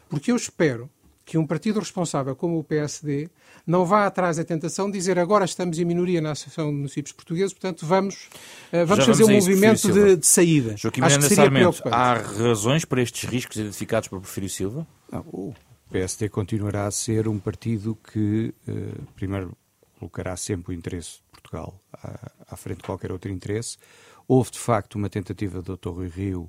Porque 0.09 0.31
eu 0.31 0.37
espero 0.37 0.91
que 1.25 1.39
um 1.39 1.47
partido 1.47 1.79
responsável 1.79 2.35
como 2.35 2.59
o 2.59 2.65
PSD 2.65 3.29
não 3.67 3.85
vá 3.85 4.07
atrás 4.07 4.37
da 4.37 4.45
tentação 4.45 4.91
de 4.91 4.99
dizer 4.99 5.19
agora 5.19 5.45
estamos 5.45 5.79
em 5.79 5.85
minoria 5.85 6.21
na 6.21 6.33
Associação 6.33 6.71
de 6.71 6.77
Municípios 6.77 7.13
Portugueses, 7.13 7.53
portanto 7.53 7.87
vamos, 7.87 8.29
uh, 8.73 8.87
vamos 8.87 9.05
fazer 9.05 9.25
um 9.25 9.33
movimento 9.33 9.93
de, 9.93 10.17
de, 10.17 10.27
saída. 10.27 10.77
Joaquim 10.77 11.01
Acho 11.03 11.19
que 11.19 11.23
seria 11.25 11.37
Sarmento, 11.37 11.83
há 11.87 12.15
razões 12.15 12.85
para 12.85 13.01
estes 13.03 13.29
riscos 13.29 13.57
identificados 13.57 14.09
por 14.09 14.21
Porfírio 14.21 14.51
Silva? 14.51 14.87
Não, 15.11 15.21
o 15.21 15.55
PSD 15.91 16.29
continuará 16.29 16.87
a 16.87 16.91
ser 16.91 17.29
um 17.29 17.39
partido 17.39 17.97
que, 18.13 18.53
uh, 18.67 19.03
primeiro, 19.15 19.57
colocará 19.99 20.37
sempre 20.37 20.73
o 20.73 20.77
interesse 20.77 21.19
de 21.19 21.41
Portugal 21.41 21.79
à, 21.93 22.33
à 22.51 22.57
frente 22.57 22.79
de 22.79 22.85
qualquer 22.85 23.13
outro 23.13 23.31
interesse. 23.31 23.77
Houve, 24.27 24.51
de 24.51 24.59
facto, 24.59 24.97
uma 24.97 25.09
tentativa 25.09 25.63
do 25.63 25.77
Dr. 25.77 25.91
Rui 25.91 26.09
Rio 26.09 26.49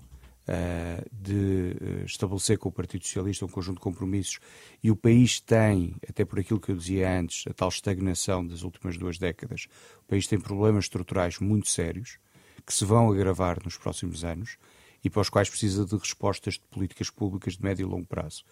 de 1.11 1.75
uh, 1.79 2.05
estabelecer 2.05 2.57
com 2.57 2.69
o 2.69 2.71
Partido 2.71 3.05
Socialista 3.05 3.45
um 3.45 3.49
conjunto 3.49 3.77
de 3.77 3.83
compromissos 3.83 4.39
e 4.83 4.91
o 4.91 4.95
país 4.95 5.39
tem, 5.39 5.95
até 6.07 6.25
por 6.25 6.39
aquilo 6.39 6.59
que 6.59 6.71
eu 6.71 6.75
dizia 6.75 7.09
antes, 7.17 7.45
a 7.47 7.53
tal 7.53 7.69
estagnação 7.69 8.45
das 8.45 8.63
últimas 8.63 8.97
duas 8.97 9.17
décadas, 9.17 9.67
o 10.01 10.03
país 10.03 10.27
tem 10.27 10.39
problemas 10.39 10.85
estruturais 10.85 11.39
muito 11.39 11.69
sérios 11.69 12.17
que 12.65 12.73
se 12.73 12.83
vão 12.85 13.11
agravar 13.11 13.59
nos 13.63 13.77
próximos 13.77 14.23
anos 14.23 14.57
e 15.03 15.09
para 15.09 15.21
os 15.21 15.29
quais 15.29 15.49
precisa 15.49 15.85
de 15.85 15.95
respostas 15.95 16.55
de 16.55 16.61
políticas 16.71 17.09
públicas 17.09 17.57
de 17.57 17.63
médio 17.63 17.85
e 17.85 17.89
longo 17.89 18.05
prazo. 18.05 18.43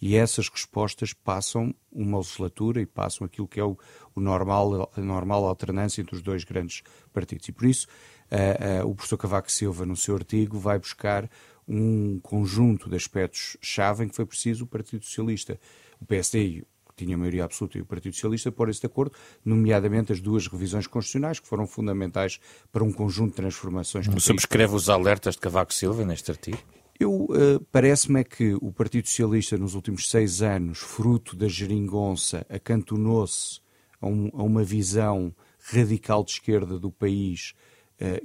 E 0.00 0.16
essas 0.16 0.48
respostas 0.48 1.12
passam 1.12 1.72
uma 1.92 2.18
legislatura 2.18 2.82
e 2.82 2.86
passam 2.86 3.24
aquilo 3.24 3.46
que 3.46 3.60
é 3.60 3.64
o, 3.64 3.78
o 4.16 4.20
normal, 4.20 4.90
a 4.96 5.00
normal 5.00 5.46
alternância 5.46 6.02
entre 6.02 6.16
os 6.16 6.22
dois 6.22 6.42
grandes 6.42 6.82
partidos. 7.12 7.48
E 7.48 7.52
por 7.52 7.66
isso, 7.66 7.86
uh, 8.32 8.84
uh, 8.84 8.90
o 8.90 8.94
professor 8.94 9.18
Cavaco 9.18 9.52
Silva, 9.52 9.84
no 9.84 9.96
seu 9.96 10.14
artigo, 10.16 10.58
vai 10.58 10.78
buscar 10.78 11.28
um 11.68 12.18
conjunto 12.20 12.88
de 12.88 12.96
aspectos-chave 12.96 14.04
em 14.04 14.08
que 14.08 14.16
foi 14.16 14.26
preciso 14.26 14.64
o 14.64 14.66
Partido 14.66 15.04
Socialista, 15.04 15.60
o 16.00 16.04
PSD 16.04 16.64
que 16.94 17.04
tinha 17.04 17.16
maioria 17.16 17.44
absoluta, 17.44 17.78
e 17.78 17.80
o 17.80 17.86
Partido 17.86 18.14
Socialista 18.14 18.52
porem-se 18.52 18.80
de 18.80 18.86
acordo, 18.86 19.14
nomeadamente 19.44 20.12
as 20.12 20.20
duas 20.20 20.46
revisões 20.46 20.86
constitucionais, 20.86 21.40
que 21.40 21.48
foram 21.48 21.66
fundamentais 21.66 22.38
para 22.70 22.84
um 22.84 22.92
conjunto 22.92 23.30
de 23.30 23.36
transformações. 23.36 24.06
Subscreve 24.18 24.74
os 24.74 24.88
alertas 24.88 25.34
de 25.34 25.40
Cavaco 25.40 25.72
Silva 25.72 26.04
neste 26.04 26.30
artigo? 26.30 26.58
Eu 27.00 27.24
uh, 27.24 27.60
parece-me 27.72 28.20
é 28.20 28.24
que 28.24 28.54
o 28.60 28.70
Partido 28.70 29.08
Socialista 29.08 29.56
nos 29.56 29.74
últimos 29.74 30.10
seis 30.10 30.42
anos, 30.42 30.78
fruto 30.78 31.34
da 31.34 31.48
geringonça, 31.48 32.46
acantonou-se 32.48 33.60
a, 34.00 34.06
um, 34.06 34.30
a, 34.34 34.42
uma 34.42 34.62
visão 34.62 35.34
radical 35.58 36.22
de 36.22 36.32
esquerda 36.32 36.78
do 36.78 36.90
país 36.90 37.54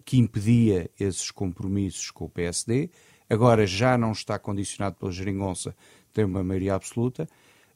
que 0.05 0.17
impedia 0.17 0.89
esses 0.99 1.29
compromissos 1.31 2.09
com 2.11 2.25
o 2.25 2.29
PSD. 2.29 2.89
Agora 3.29 3.67
já 3.67 3.97
não 3.97 4.11
está 4.11 4.39
condicionado 4.39 4.95
pela 4.95 5.11
geringonça, 5.11 5.75
tem 6.13 6.25
uma 6.25 6.43
maioria 6.43 6.75
absoluta. 6.75 7.27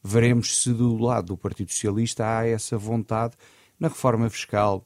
Veremos 0.03 0.61
se 0.61 0.73
do 0.73 0.97
lado 0.97 1.27
do 1.27 1.37
Partido 1.37 1.71
Socialista 1.71 2.25
há 2.25 2.47
essa 2.47 2.77
vontade 2.77 3.35
na 3.79 3.87
reforma 3.87 4.29
fiscal, 4.29 4.85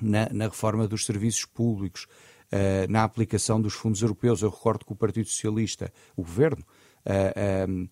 na, 0.00 0.28
na 0.32 0.44
reforma 0.46 0.88
dos 0.88 1.04
serviços 1.04 1.44
públicos, 1.44 2.06
uh, 2.52 2.90
na 2.90 3.04
aplicação 3.04 3.60
dos 3.60 3.74
fundos 3.74 4.02
europeus. 4.02 4.42
Eu 4.42 4.50
recordo 4.50 4.84
que 4.84 4.92
o 4.92 4.96
Partido 4.96 5.28
Socialista, 5.28 5.92
o 6.16 6.22
governo, 6.22 6.64
uh, 7.06 7.70
um, 7.70 7.88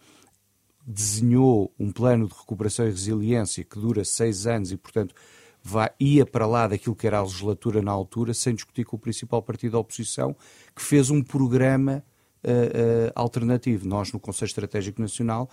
desenhou 0.86 1.72
um 1.78 1.92
plano 1.92 2.26
de 2.26 2.34
recuperação 2.34 2.86
e 2.86 2.90
resiliência 2.90 3.64
que 3.64 3.78
dura 3.78 4.04
seis 4.04 4.46
anos 4.46 4.72
e, 4.72 4.76
portanto, 4.76 5.14
vai, 5.62 5.90
ia 5.98 6.24
para 6.24 6.46
lá 6.46 6.66
daquilo 6.66 6.94
que 6.94 7.06
era 7.06 7.18
a 7.18 7.22
legislatura 7.22 7.82
na 7.82 7.90
altura, 7.90 8.34
sem 8.34 8.54
discutir 8.54 8.84
com 8.84 8.96
o 8.96 8.98
principal 8.98 9.42
partido 9.42 9.72
da 9.72 9.78
oposição, 9.78 10.34
que 10.74 10.82
fez 10.82 11.10
um 11.10 11.22
programa 11.22 12.04
uh, 12.44 12.48
uh, 12.48 13.12
alternativo. 13.14 13.86
Nós, 13.86 14.12
no 14.12 14.20
Conselho 14.20 14.48
Estratégico 14.48 15.00
Nacional, 15.00 15.48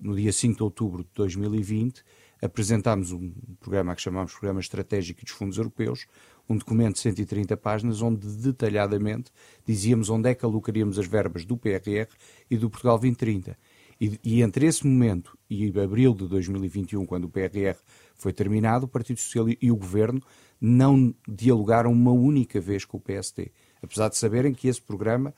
no 0.00 0.16
dia 0.16 0.32
5 0.32 0.56
de 0.56 0.62
outubro 0.62 1.02
de 1.04 1.10
2020, 1.14 2.02
apresentámos 2.42 3.12
um 3.12 3.32
programa 3.60 3.94
que 3.94 4.02
chamámos 4.02 4.32
Programa 4.32 4.60
Estratégico 4.60 5.24
dos 5.24 5.32
Fundos 5.32 5.58
Europeus, 5.58 6.06
um 6.48 6.56
documento 6.56 6.94
de 6.94 7.00
130 7.00 7.56
páginas, 7.56 8.02
onde 8.02 8.26
detalhadamente 8.26 9.30
dizíamos 9.64 10.10
onde 10.10 10.28
é 10.28 10.34
que 10.34 10.44
alocaríamos 10.44 10.98
as 10.98 11.06
verbas 11.06 11.44
do 11.44 11.56
PRR 11.56 12.08
e 12.50 12.56
do 12.56 12.68
Portugal 12.68 12.98
2030. 12.98 13.56
E, 14.00 14.18
e 14.24 14.42
entre 14.42 14.66
esse 14.66 14.84
momento 14.84 15.38
e 15.48 15.72
abril 15.78 16.12
de 16.12 16.26
2021, 16.26 17.06
quando 17.06 17.26
o 17.26 17.28
PRR 17.28 17.78
foi 18.22 18.32
terminado, 18.32 18.86
o 18.86 18.88
Partido 18.88 19.18
Socialista 19.20 19.64
e 19.64 19.70
o 19.70 19.76
Governo 19.76 20.22
não 20.60 21.14
dialogaram 21.26 21.90
uma 21.90 22.12
única 22.12 22.60
vez 22.60 22.84
com 22.84 22.96
o 22.96 23.00
PSD. 23.00 23.50
Apesar 23.82 24.08
de 24.08 24.16
saberem 24.16 24.54
que 24.54 24.68
esse 24.68 24.80
programa 24.80 25.34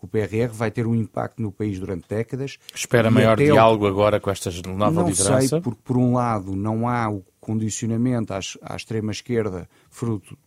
o 0.00 0.06
PRR 0.06 0.52
vai 0.52 0.70
ter 0.70 0.86
um 0.86 0.94
impacto 0.94 1.42
no 1.42 1.50
país 1.50 1.78
durante 1.78 2.08
décadas. 2.08 2.56
Espera 2.72 3.10
maior 3.10 3.36
diálogo 3.36 3.84
o... 3.84 3.88
agora 3.88 4.20
com 4.20 4.30
esta 4.30 4.50
nova 4.68 4.92
não 4.92 5.08
liderança? 5.08 5.32
Não 5.32 5.48
sei, 5.48 5.60
porque 5.60 5.82
por 5.82 5.96
um 5.96 6.14
lado 6.14 6.54
não 6.54 6.88
há 6.88 7.10
o 7.10 7.24
condicionamento 7.40 8.32
à, 8.32 8.38
à 8.62 8.76
extrema-esquerda, 8.76 9.68
fruto 9.90 10.38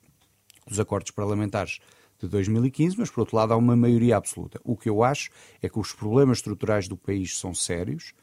dos 0.66 0.80
acordos 0.80 1.12
parlamentares 1.12 1.80
de 2.20 2.30
2015, 2.30 2.98
mas 2.98 3.10
por 3.10 3.22
outro 3.22 3.36
lado 3.36 3.54
há 3.54 3.58
uma 3.58 3.76
maioria 3.76 4.16
absoluta. 4.16 4.62
O 4.64 4.78
que 4.78 4.90
eu 4.90 5.04
acho 5.04 5.30
é 5.62 5.68
que 5.68 5.80
os 5.80 5.92
problemas 5.92 6.38
estruturais 6.38 6.88
do 6.88 6.96
país 6.96 7.38
são 7.38 7.54
sérios, 7.54 8.14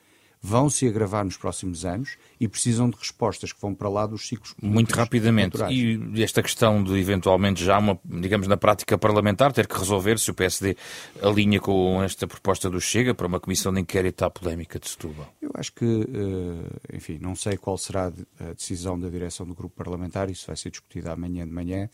vão 0.41 0.71
se 0.71 0.87
agravar 0.87 1.25
nos 1.25 1.37
próximos 1.37 1.85
anos 1.85 2.17
e 2.39 2.47
precisam 2.47 2.89
de 2.89 2.97
respostas 2.97 3.53
que 3.53 3.61
vão 3.61 3.75
para 3.75 3.89
lá 3.89 4.07
dos 4.07 4.29
ciclos 4.29 4.55
Muito 4.63 4.95
rapidamente. 4.95 5.59
E 5.71 6.23
esta 6.23 6.43
questão 6.43 6.83
de 6.83 6.97
eventualmente 6.99 7.65
já 7.65 7.79
uma, 7.79 7.99
digamos, 8.05 8.47
na 8.47 8.57
prática 8.57 8.97
parlamentar, 8.97 9.53
ter 9.53 9.67
que 9.67 9.77
resolver 9.77 10.19
se 10.19 10.31
o 10.31 10.35
PSD 10.35 10.77
alinha 11.23 11.61
com 11.61 12.03
esta 12.03 12.27
proposta 12.27 12.71
do 12.71 12.81
Chega 12.81 13.15
para 13.15 13.27
uma 13.27 13.41
comissão 13.41 13.73
de 13.73 13.81
inquérito 13.81 14.25
à 14.25 14.31
polémica 14.31 14.79
de 14.79 14.89
Setúbal. 14.89 15.33
Eu 15.43 15.51
acho 15.55 15.73
que, 15.73 15.85
eh, 15.85 16.97
enfim, 16.97 17.19
não 17.21 17.35
sei 17.35 17.57
qual 17.57 17.77
será 17.77 18.13
a 18.41 18.53
decisão 18.53 18.99
da 18.99 19.09
direção 19.09 19.47
do 19.47 19.55
grupo 19.55 19.75
parlamentar, 19.75 20.31
isso 20.31 20.47
vai 20.47 20.57
ser 20.57 20.71
discutido 20.71 21.11
amanhã 21.11 21.47
de 21.47 21.53
manhã. 21.53 21.89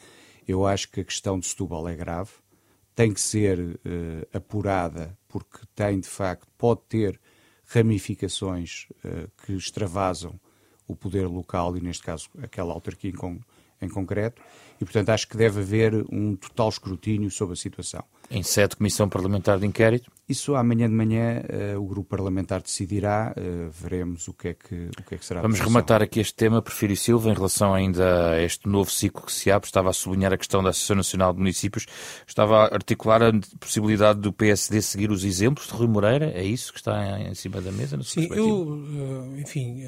Eu 0.47 0.67
acho 0.67 0.91
que 0.91 1.01
a 1.01 1.05
questão 1.05 1.39
de 1.39 1.47
Setúbal 1.47 1.89
é 1.89 1.95
grave, 1.95 2.31
tem 2.95 3.13
que 3.13 3.21
ser 3.21 3.59
uh, 3.59 3.77
apurada, 4.33 5.17
porque 5.27 5.59
tem, 5.75 5.99
de 5.99 6.09
facto, 6.09 6.47
pode 6.57 6.83
ter 6.89 7.21
ramificações 7.75 8.87
uh, 9.05 9.29
que 9.45 9.53
extravasam 9.53 10.39
o 10.87 10.95
poder 10.95 11.27
local 11.27 11.77
e, 11.77 11.81
neste 11.81 12.03
caso, 12.05 12.29
aquela 12.43 12.73
autarquia 12.73 13.11
em 13.85 13.89
concreto, 13.89 14.41
e, 14.81 14.85
portanto, 14.85 15.11
acho 15.11 15.29
que 15.29 15.37
deve 15.37 15.61
haver 15.61 16.05
um 16.11 16.35
total 16.35 16.69
escrutínio 16.69 17.31
sobre 17.31 17.53
a 17.53 17.57
situação. 17.57 18.03
Em 18.31 18.43
sede 18.43 18.77
Comissão 18.77 19.09
Parlamentar 19.09 19.59
de 19.59 19.67
Inquérito? 19.67 20.11
Isso 20.29 20.55
amanhã 20.55 20.89
de 20.89 20.95
manhã 20.95 21.43
uh, 21.75 21.81
o 21.81 21.87
grupo 21.87 22.09
parlamentar 22.09 22.63
decidirá, 22.63 23.35
uh, 23.37 23.71
veremos 23.71 24.27
o 24.27 24.33
que 24.33 24.49
é 24.49 24.55
que, 24.55 24.89
o 24.99 25.03
que, 25.05 25.15
é 25.15 25.19
que 25.19 25.25
será 25.25 25.43
Vamos 25.43 25.61
rematar 25.61 26.03
aqui 26.03 26.21
este 26.21 26.35
tema, 26.35 26.63
Prefiro 26.63 26.97
Silva, 26.97 27.31
em 27.31 27.35
relação 27.35 27.75
ainda 27.75 28.31
a 28.31 28.43
este 28.43 28.67
novo 28.67 28.91
ciclo 28.91 29.23
que 29.27 29.33
se 29.33 29.51
abre, 29.51 29.67
estava 29.67 29.91
a 29.91 29.93
sublinhar 29.93 30.33
a 30.33 30.39
questão 30.39 30.63
da 30.63 30.71
Associação 30.71 30.97
Nacional 30.97 31.33
de 31.33 31.39
Municípios, 31.39 31.87
estava 32.27 32.65
a 32.65 32.75
articular 32.75 33.23
a 33.23 33.33
possibilidade 33.61 34.21
do 34.21 34.33
PSD 34.33 34.81
seguir 34.81 35.11
os 35.11 35.23
exemplos 35.23 35.67
de 35.67 35.75
Rui 35.75 35.87
Moreira, 35.87 36.33
é 36.35 36.43
isso 36.45 36.73
que 36.73 36.79
está 36.79 37.21
em 37.21 37.35
cima 37.35 37.61
da 37.61 37.71
mesa? 37.71 38.03
Sim, 38.03 38.29
eu, 38.33 38.83
eh, 39.37 39.41
enfim, 39.41 39.83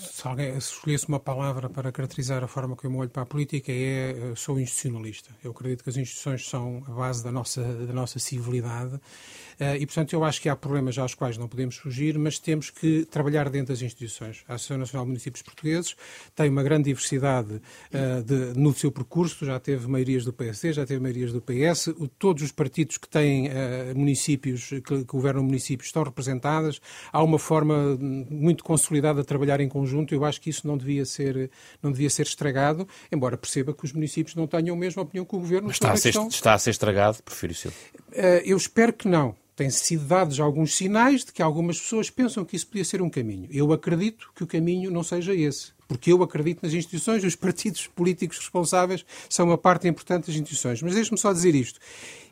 se, 0.00 0.26
alguém, 0.26 0.52
se 0.60 0.72
escolhesse 0.72 1.08
uma 1.08 1.20
palavra 1.20 1.68
para 1.68 1.92
caracterizar 1.92 2.42
a 2.42 2.48
forma 2.48 2.76
como 2.76 2.96
eu 2.96 3.00
olho 3.00 3.10
para 3.10 3.22
a 3.22 3.26
política, 3.26 3.70
é 3.72 4.32
sou 4.36 4.58
institucionalista. 4.58 5.30
Eu 5.42 5.50
acredito 5.50 5.84
que 5.84 5.90
as 5.90 5.96
instituições 5.96 6.48
são 6.48 6.82
a 6.86 6.90
base 6.90 7.22
da 7.22 7.30
nossa, 7.30 7.62
da 7.62 7.92
nossa 7.92 8.18
civilidade 8.18 8.94
eh, 8.94 9.00
e, 9.78 9.86
portanto, 9.86 10.12
eu 10.12 10.24
acho 10.24 10.40
que 10.40 10.48
há 10.48 10.56
problemas 10.56 10.96
aos 10.98 11.14
quais 11.14 11.36
não 11.36 11.46
podemos 11.46 11.76
fugir, 11.76 12.18
mas 12.18 12.38
temos 12.38 12.70
que 12.70 13.04
trabalhar 13.04 13.48
dentro 13.50 13.72
das 13.74 13.82
instituições. 13.82 14.42
A 14.48 14.54
Associação 14.54 14.78
Nacional 14.78 15.04
de 15.04 15.10
Municípios 15.10 15.42
Portugueses 15.42 15.94
tem 16.34 16.48
uma 16.48 16.62
grande 16.62 16.84
diversidade 16.84 17.54
uh, 17.54 18.22
de, 18.24 18.58
no 18.58 18.72
seu 18.72 18.90
percurso, 18.90 19.44
já 19.44 19.60
teve 19.60 19.86
maiorias 19.86 20.24
do 20.24 20.32
PSD, 20.32 20.72
já 20.72 20.86
teve 20.86 21.00
maiorias 21.00 21.32
do 21.32 21.40
PS, 21.40 21.88
o, 21.88 22.08
todos 22.08 22.42
os 22.42 22.52
partidos 22.52 22.96
que 22.96 23.08
têm 23.08 23.48
uh, 23.48 23.52
municípios, 23.94 24.70
que, 24.84 25.04
governam 25.04 25.42
municípios, 25.42 25.88
estão 25.88 26.02
representadas. 26.02 26.80
Há 27.12 27.22
uma 27.22 27.38
forma 27.38 27.96
muito 27.98 28.64
consolidada 28.64 29.20
de 29.20 29.26
trabalhar 29.26 29.60
em 29.60 29.68
conjunto. 29.68 30.14
Eu 30.14 30.24
acho 30.24 30.40
que 30.40 30.50
isso 30.50 30.66
não 30.66 30.76
devia 30.76 31.04
ser, 31.04 31.50
não 31.82 31.92
devia 31.92 32.08
ser 32.08 32.22
estragado, 32.22 32.88
embora 33.12 33.36
perceba 33.36 33.74
que 33.74 33.84
os 33.84 33.92
municípios 33.92 34.34
não 34.34 34.46
tenham 34.46 34.74
a 34.74 34.78
mesma 34.78 35.02
opinião 35.02 35.24
que 35.24 35.36
o 35.36 35.38
governo. 35.38 35.70
Está 35.70 35.92
a, 35.92 35.96
ser, 35.96 36.14
está 36.28 36.54
a 36.54 36.58
ser 36.58 36.70
estragado, 36.70 37.22
prefiro 37.22 37.54
ser. 37.54 37.68
Uh, 37.68 38.42
eu 38.44 38.56
espero 38.56 38.92
que 38.92 39.08
não 39.08 39.34
têm 39.60 39.68
sido 39.68 40.06
dados 40.06 40.40
alguns 40.40 40.74
sinais 40.74 41.22
de 41.22 41.32
que 41.34 41.42
algumas 41.42 41.78
pessoas 41.78 42.08
pensam 42.08 42.46
que 42.46 42.56
isso 42.56 42.66
podia 42.66 42.82
ser 42.82 43.02
um 43.02 43.10
caminho. 43.10 43.46
Eu 43.50 43.70
acredito 43.74 44.32
que 44.34 44.42
o 44.42 44.46
caminho 44.46 44.90
não 44.90 45.02
seja 45.02 45.34
esse. 45.34 45.72
Porque 45.90 46.12
eu 46.12 46.22
acredito 46.22 46.62
nas 46.62 46.72
instituições, 46.72 47.24
os 47.24 47.34
partidos 47.34 47.88
políticos 47.88 48.38
responsáveis 48.38 49.04
são 49.28 49.46
uma 49.46 49.58
parte 49.58 49.88
importante 49.88 50.28
das 50.28 50.36
instituições. 50.36 50.80
Mas 50.80 50.94
deixe-me 50.94 51.18
só 51.18 51.32
dizer 51.32 51.52
isto. 51.52 51.80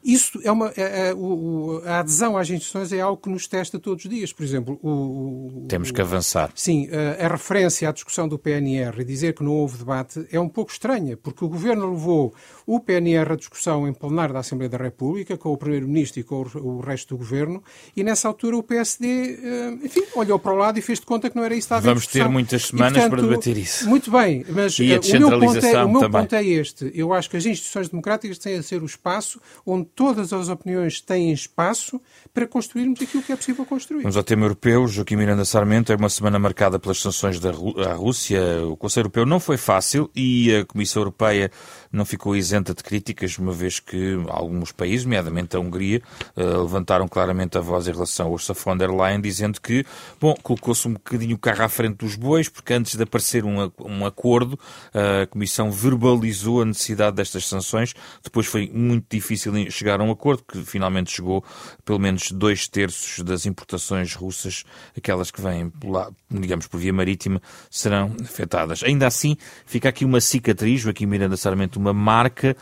Isso 0.04 0.40
é 0.44 0.52
uma. 0.52 0.72
É, 0.76 1.08
é, 1.08 1.14
o, 1.14 1.82
a 1.84 1.98
adesão 1.98 2.36
às 2.36 2.48
instituições 2.48 2.92
é 2.92 3.00
algo 3.00 3.20
que 3.20 3.28
nos 3.28 3.48
testa 3.48 3.78
todos 3.78 4.04
os 4.04 4.10
dias. 4.10 4.32
Por 4.32 4.44
exemplo, 4.44 4.78
o. 4.80 5.66
Temos 5.68 5.90
que 5.90 6.00
avançar. 6.00 6.52
Sim, 6.54 6.88
a, 6.90 7.26
a 7.26 7.28
referência 7.28 7.88
à 7.88 7.92
discussão 7.92 8.28
do 8.28 8.38
PNR 8.38 9.00
e 9.00 9.04
dizer 9.04 9.34
que 9.34 9.42
não 9.42 9.52
houve 9.52 9.78
debate 9.78 10.24
é 10.30 10.38
um 10.38 10.48
pouco 10.48 10.70
estranha, 10.70 11.16
porque 11.16 11.44
o 11.44 11.48
governo 11.48 11.90
levou 11.90 12.32
o 12.64 12.78
PNR 12.78 13.32
à 13.32 13.36
discussão 13.36 13.88
em 13.88 13.92
plenário 13.92 14.34
da 14.34 14.40
Assembleia 14.40 14.68
da 14.68 14.78
República, 14.78 15.36
com 15.36 15.52
o 15.52 15.56
Primeiro-Ministro 15.56 16.20
e 16.20 16.22
com 16.22 16.42
o, 16.42 16.76
o, 16.76 16.80
resto 16.80 17.14
do 17.14 17.18
governo, 17.18 17.62
e 17.96 18.04
nessa 18.04 18.28
altura 18.28 18.56
o 18.56 18.62
PSD, 18.62 19.06
eh, 19.42 19.78
enfim, 19.84 20.02
olhou 20.14 20.38
para 20.38 20.52
o 20.52 20.56
lado 20.56 20.78
e 20.78 20.82
fez 20.82 21.00
de 21.00 21.06
conta 21.06 21.30
que 21.30 21.36
não 21.36 21.44
era 21.44 21.54
isso 21.54 21.66
que 21.66 21.74
estava 21.74 21.86
Vamos 21.86 22.06
ter 22.06 22.28
muitas 22.28 22.66
semanas 22.66 22.92
e, 22.92 23.00
portanto, 23.00 23.10
para 23.10 23.22
debater 23.22 23.47
isso. 23.56 23.88
Muito 23.88 24.10
bem, 24.10 24.44
mas 24.48 24.78
e 24.78 24.92
a 24.94 24.98
o 24.98 25.20
meu, 25.20 25.40
ponto 25.40 25.66
é, 25.66 25.84
o 25.84 25.88
meu 25.88 26.10
ponto 26.10 26.34
é 26.34 26.44
este. 26.44 26.90
Eu 26.94 27.12
acho 27.12 27.30
que 27.30 27.36
as 27.36 27.46
instituições 27.46 27.88
democráticas 27.88 28.38
têm 28.38 28.56
a 28.56 28.62
ser 28.62 28.82
o 28.82 28.86
espaço 28.86 29.40
onde 29.64 29.86
todas 29.94 30.32
as 30.32 30.48
opiniões 30.48 31.00
têm 31.00 31.32
espaço 31.32 32.00
para 32.34 32.46
construirmos 32.46 33.00
aquilo 33.00 33.22
que 33.22 33.32
é 33.32 33.36
possível 33.36 33.64
construir. 33.64 34.02
Vamos 34.02 34.16
ao 34.16 34.22
tema 34.22 34.44
europeu. 34.44 34.86
Joaquim 34.86 35.16
Miranda 35.16 35.44
Sarmento, 35.44 35.92
é 35.92 35.96
uma 35.96 36.08
semana 36.08 36.38
marcada 36.38 36.78
pelas 36.78 37.00
sanções 37.00 37.40
da 37.40 37.50
Rússia. 37.50 38.40
O 38.66 38.76
Conselho 38.76 39.04
Europeu 39.04 39.24
não 39.26 39.40
foi 39.40 39.56
fácil 39.56 40.10
e 40.14 40.54
a 40.54 40.64
Comissão 40.64 41.02
Europeia 41.02 41.50
não 41.92 42.04
ficou 42.04 42.36
isenta 42.36 42.74
de 42.74 42.82
críticas, 42.82 43.38
uma 43.38 43.52
vez 43.52 43.80
que 43.80 44.18
alguns 44.28 44.72
países, 44.72 45.04
nomeadamente 45.04 45.56
a 45.56 45.60
Hungria, 45.60 46.02
eh, 46.36 46.42
levantaram 46.42 47.08
claramente 47.08 47.56
a 47.56 47.60
voz 47.60 47.88
em 47.88 47.92
relação 47.92 48.26
a 48.26 48.30
Ursula 48.30 48.58
von 48.58 48.76
der 48.76 48.90
Leyen, 48.90 49.20
dizendo 49.20 49.60
que, 49.60 49.84
bom, 50.20 50.34
colocou-se 50.42 50.86
um 50.86 50.94
bocadinho 50.94 51.36
o 51.36 51.38
carro 51.38 51.64
à 51.64 51.68
frente 51.68 51.96
dos 51.96 52.14
bois, 52.14 52.48
porque 52.48 52.74
antes 52.74 52.94
de 52.94 53.02
aparecer 53.02 53.37
um, 53.44 53.70
um 53.80 54.06
acordo, 54.06 54.58
a 54.94 55.26
Comissão 55.26 55.70
verbalizou 55.70 56.62
a 56.62 56.64
necessidade 56.64 57.16
destas 57.16 57.46
sanções. 57.46 57.94
Depois 58.22 58.46
foi 58.46 58.70
muito 58.72 59.06
difícil 59.10 59.52
chegar 59.70 60.00
a 60.00 60.04
um 60.04 60.10
acordo, 60.10 60.42
que 60.44 60.62
finalmente 60.62 61.10
chegou 61.10 61.44
pelo 61.84 61.98
menos 61.98 62.30
dois 62.30 62.68
terços 62.68 63.24
das 63.24 63.46
importações 63.46 64.14
russas, 64.14 64.64
aquelas 64.96 65.30
que 65.30 65.40
vêm, 65.40 65.72
lá, 65.84 66.10
digamos, 66.30 66.66
por 66.66 66.78
via 66.78 66.92
marítima, 66.92 67.40
serão 67.70 68.14
afetadas. 68.22 68.82
Ainda 68.82 69.06
assim, 69.06 69.36
fica 69.66 69.88
aqui 69.88 70.04
uma 70.04 70.20
cicatriz, 70.20 70.86
aqui 70.86 71.06
Miranda 71.06 71.36
Sarmento, 71.36 71.78
uma 71.78 71.92
marca 71.92 72.56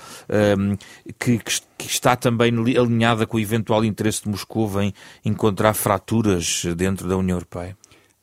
um, 0.59 0.76
que, 1.18 1.38
que, 1.38 1.87
está 1.87 2.16
também 2.16 2.52
alinhada 2.76 3.26
com 3.26 3.37
o 3.37 3.40
eventual 3.40 3.85
interesse 3.85 4.23
de 4.23 4.28
Moscou 4.28 4.80
em 4.80 4.92
encontrar 5.25 5.75
fraturas 5.75 6.64
dentro 6.76 7.09
da 7.09 7.16
União 7.16 7.37
Europeia. 7.37 7.76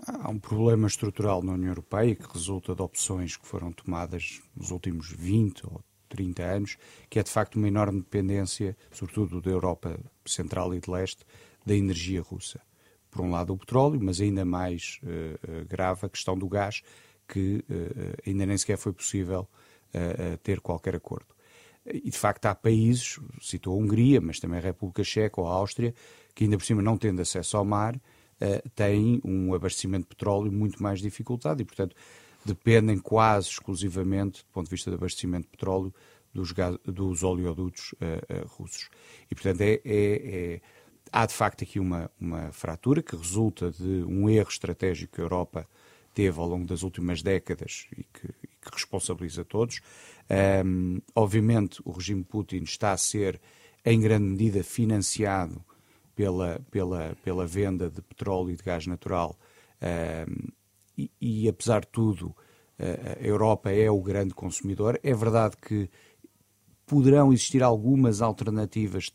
Há 0.05 0.29
um 0.29 0.37
problema 0.37 0.87
estrutural 0.87 1.41
na 1.41 1.53
União 1.53 1.69
Europeia 1.69 2.13
que 2.13 2.27
resulta 2.33 2.75
de 2.75 2.81
opções 2.81 3.37
que 3.37 3.47
foram 3.47 3.71
tomadas 3.71 4.41
nos 4.53 4.69
últimos 4.69 5.09
20 5.09 5.65
ou 5.65 5.81
30 6.09 6.43
anos, 6.43 6.77
que 7.09 7.19
é 7.19 7.23
de 7.23 7.29
facto 7.29 7.55
uma 7.55 7.69
enorme 7.69 8.01
dependência, 8.01 8.75
sobretudo 8.91 9.39
da 9.39 9.49
Europa 9.49 9.97
Central 10.25 10.75
e 10.75 10.81
de 10.81 10.91
Leste, 10.91 11.25
da 11.65 11.73
energia 11.73 12.21
russa. 12.21 12.59
Por 13.09 13.21
um 13.21 13.31
lado 13.31 13.53
o 13.53 13.57
petróleo, 13.57 13.99
mas 14.01 14.19
ainda 14.19 14.43
mais 14.43 14.99
uh, 15.03 15.65
grave 15.65 16.05
a 16.05 16.09
questão 16.09 16.37
do 16.37 16.49
gás, 16.49 16.81
que 17.25 17.63
uh, 17.69 18.27
ainda 18.27 18.45
nem 18.45 18.57
sequer 18.57 18.77
foi 18.77 18.91
possível 18.91 19.47
uh, 19.93 20.37
ter 20.39 20.59
qualquer 20.59 20.97
acordo. 20.97 21.33
E 21.85 22.09
de 22.09 22.17
facto 22.17 22.45
há 22.45 22.55
países, 22.55 23.19
citou 23.41 23.73
a 23.73 23.81
Hungria, 23.81 24.19
mas 24.19 24.39
também 24.39 24.57
a 24.59 24.61
República 24.61 25.03
Checa 25.03 25.39
ou 25.39 25.47
a 25.47 25.51
Áustria, 25.51 25.93
que 26.35 26.43
ainda 26.43 26.57
por 26.57 26.65
cima 26.65 26.81
não 26.81 26.97
tendo 26.97 27.21
acesso 27.21 27.55
ao 27.55 27.63
mar, 27.63 27.99
têm 28.75 29.21
um 29.23 29.53
abastecimento 29.53 30.03
de 30.03 30.09
petróleo 30.09 30.51
muito 30.51 30.81
mais 30.81 30.99
dificultado 30.99 31.61
e, 31.61 31.65
portanto, 31.65 31.95
dependem 32.45 32.97
quase 32.97 33.47
exclusivamente, 33.47 34.43
do 34.43 34.51
ponto 34.51 34.65
de 34.65 34.71
vista 34.71 34.89
do 34.91 34.97
abastecimento 34.97 35.43
de 35.43 35.51
petróleo, 35.51 35.93
dos, 36.33 36.51
gás, 36.51 36.77
dos 36.83 37.23
oleodutos 37.23 37.93
uh, 37.93 38.43
uh, 38.43 38.47
russos. 38.47 38.89
E, 39.29 39.35
portanto, 39.35 39.61
é, 39.61 39.73
é, 39.73 39.81
é, 39.85 40.61
há 41.11 41.25
de 41.25 41.33
facto 41.33 41.63
aqui 41.63 41.79
uma, 41.79 42.09
uma 42.19 42.51
fratura 42.51 43.01
que 43.03 43.15
resulta 43.15 43.71
de 43.71 44.03
um 44.03 44.29
erro 44.29 44.49
estratégico 44.49 45.15
que 45.15 45.21
a 45.21 45.23
Europa 45.23 45.67
teve 46.13 46.39
ao 46.39 46.47
longo 46.47 46.65
das 46.65 46.83
últimas 46.83 47.21
décadas 47.21 47.87
e 47.97 48.03
que, 48.03 48.27
que 48.27 48.71
responsabiliza 48.71 49.45
todos. 49.45 49.79
Um, 50.65 51.01
obviamente, 51.15 51.81
o 51.85 51.91
regime 51.91 52.23
Putin 52.23 52.63
está 52.63 52.91
a 52.91 52.97
ser, 52.97 53.39
em 53.85 53.99
grande 53.99 54.25
medida, 54.25 54.63
financiado 54.63 55.63
pela, 56.15 56.61
pela, 56.69 57.15
pela 57.23 57.45
venda 57.45 57.89
de 57.89 58.01
petróleo 58.01 58.51
e 58.51 58.55
de 58.55 58.63
gás 58.63 58.87
natural. 58.87 59.37
Um, 59.81 60.47
e, 60.97 61.11
e, 61.19 61.49
apesar 61.49 61.81
de 61.81 61.87
tudo, 61.87 62.35
a 62.77 63.25
Europa 63.25 63.71
é 63.71 63.89
o 63.89 64.01
grande 64.01 64.33
consumidor. 64.33 64.99
É 65.03 65.13
verdade 65.13 65.57
que 65.57 65.89
poderão 66.85 67.33
existir 67.33 67.63
algumas 67.63 68.21
alternativas 68.21 69.11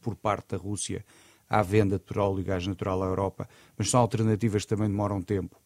por 0.00 0.16
parte 0.16 0.48
da 0.48 0.56
Rússia 0.56 1.04
à 1.48 1.62
venda 1.62 1.98
de 1.98 2.04
petróleo 2.04 2.40
e 2.40 2.44
gás 2.44 2.66
natural 2.66 3.02
à 3.02 3.06
Europa, 3.06 3.48
mas 3.76 3.90
são 3.90 4.00
alternativas 4.00 4.62
que 4.62 4.68
também 4.68 4.88
demoram 4.88 5.20
tempo 5.22 5.60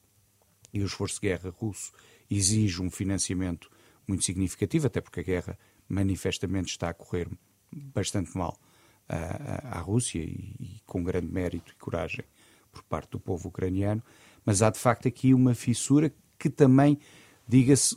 e 0.74 0.82
o 0.82 0.86
esforço 0.86 1.20
de 1.20 1.28
guerra 1.28 1.50
russo 1.50 1.92
exige 2.28 2.82
um 2.82 2.90
financiamento 2.90 3.70
muito 4.08 4.24
significativo, 4.24 4.88
até 4.88 5.00
porque 5.00 5.20
a 5.20 5.22
guerra 5.22 5.58
manifestamente 5.88 6.70
está 6.70 6.88
a 6.88 6.94
correr 6.94 7.28
bastante 7.72 8.36
mal 8.36 8.58
à, 9.08 9.78
à 9.78 9.80
Rússia 9.80 10.20
e, 10.20 10.54
e 10.60 10.80
com 10.86 11.02
grande 11.02 11.32
mérito 11.32 11.72
e 11.72 11.76
coragem 11.76 12.24
por 12.72 12.82
parte 12.82 13.10
do 13.10 13.20
povo 13.20 13.48
ucraniano 13.48 14.02
mas 14.44 14.62
há 14.62 14.70
de 14.70 14.78
facto 14.78 15.08
aqui 15.08 15.32
uma 15.32 15.54
fissura 15.54 16.12
que 16.38 16.50
também, 16.50 16.98
diga-se, 17.48 17.96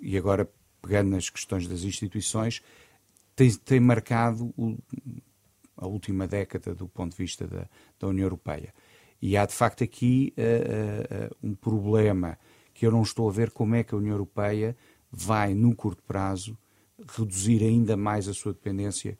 e 0.00 0.16
agora 0.16 0.48
pegando 0.80 1.10
nas 1.10 1.28
questões 1.28 1.66
das 1.66 1.82
instituições, 1.82 2.62
tem, 3.34 3.50
tem 3.52 3.80
marcado 3.80 4.52
o, 4.56 4.78
a 5.76 5.86
última 5.86 6.26
década 6.26 6.74
do 6.74 6.88
ponto 6.88 7.12
de 7.12 7.18
vista 7.18 7.46
da, 7.46 7.68
da 7.98 8.08
União 8.08 8.24
Europeia. 8.24 8.72
E 9.20 9.36
há 9.36 9.44
de 9.44 9.52
facto 9.52 9.84
aqui 9.84 10.32
uh, 10.38 11.26
uh, 11.26 11.36
um 11.42 11.54
problema 11.54 12.38
que 12.72 12.86
eu 12.86 12.90
não 12.90 13.02
estou 13.02 13.28
a 13.28 13.32
ver 13.32 13.50
como 13.50 13.74
é 13.74 13.84
que 13.84 13.94
a 13.94 13.98
União 13.98 14.12
Europeia 14.12 14.76
vai, 15.10 15.54
no 15.54 15.74
curto 15.74 16.02
prazo, 16.02 16.56
reduzir 17.16 17.62
ainda 17.62 17.96
mais 17.96 18.28
a 18.28 18.32
sua 18.32 18.52
dependência 18.52 19.18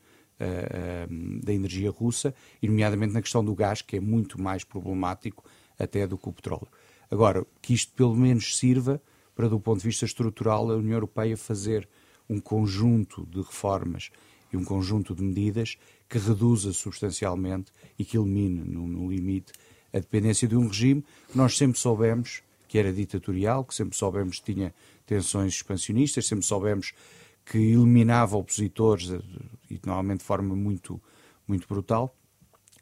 da 1.42 1.52
energia 1.52 1.90
russa, 1.90 2.34
e 2.62 2.68
nomeadamente 2.68 3.12
na 3.12 3.22
questão 3.22 3.44
do 3.44 3.54
gás, 3.54 3.82
que 3.82 3.96
é 3.96 4.00
muito 4.00 4.40
mais 4.40 4.64
problemático 4.64 5.44
até 5.78 6.06
do 6.06 6.18
que 6.18 6.28
o 6.28 6.32
petróleo. 6.32 6.68
Agora, 7.10 7.44
que 7.60 7.74
isto 7.74 7.92
pelo 7.94 8.14
menos 8.14 8.56
sirva 8.56 9.02
para, 9.34 9.48
do 9.48 9.58
ponto 9.58 9.80
de 9.80 9.86
vista 9.86 10.04
estrutural, 10.04 10.70
a 10.70 10.76
União 10.76 10.94
Europeia 10.94 11.36
fazer 11.36 11.88
um 12.28 12.40
conjunto 12.40 13.26
de 13.26 13.38
reformas 13.38 14.10
e 14.52 14.56
um 14.56 14.64
conjunto 14.64 15.14
de 15.14 15.22
medidas 15.22 15.76
que 16.08 16.18
reduza 16.18 16.72
substancialmente 16.72 17.72
e 17.98 18.04
que 18.04 18.16
elimine, 18.16 18.60
no, 18.60 18.86
no 18.86 19.10
limite, 19.10 19.52
a 19.92 19.98
dependência 19.98 20.46
de 20.46 20.56
um 20.56 20.68
regime 20.68 21.04
que 21.28 21.36
nós 21.36 21.56
sempre 21.56 21.78
soubemos 21.78 22.42
que 22.68 22.78
era 22.78 22.92
ditatorial, 22.92 23.64
que 23.64 23.74
sempre 23.74 23.98
soubemos 23.98 24.38
que 24.38 24.54
tinha 24.54 24.72
tensões 25.04 25.54
expansionistas, 25.54 26.28
sempre 26.28 26.46
soubemos 26.46 26.92
que 27.50 27.58
eliminava 27.58 28.36
opositores, 28.36 29.10
eh, 29.10 29.20
e 29.68 29.80
normalmente 29.84 30.20
de 30.20 30.24
forma 30.24 30.54
muito, 30.54 31.02
muito 31.48 31.66
brutal, 31.66 32.16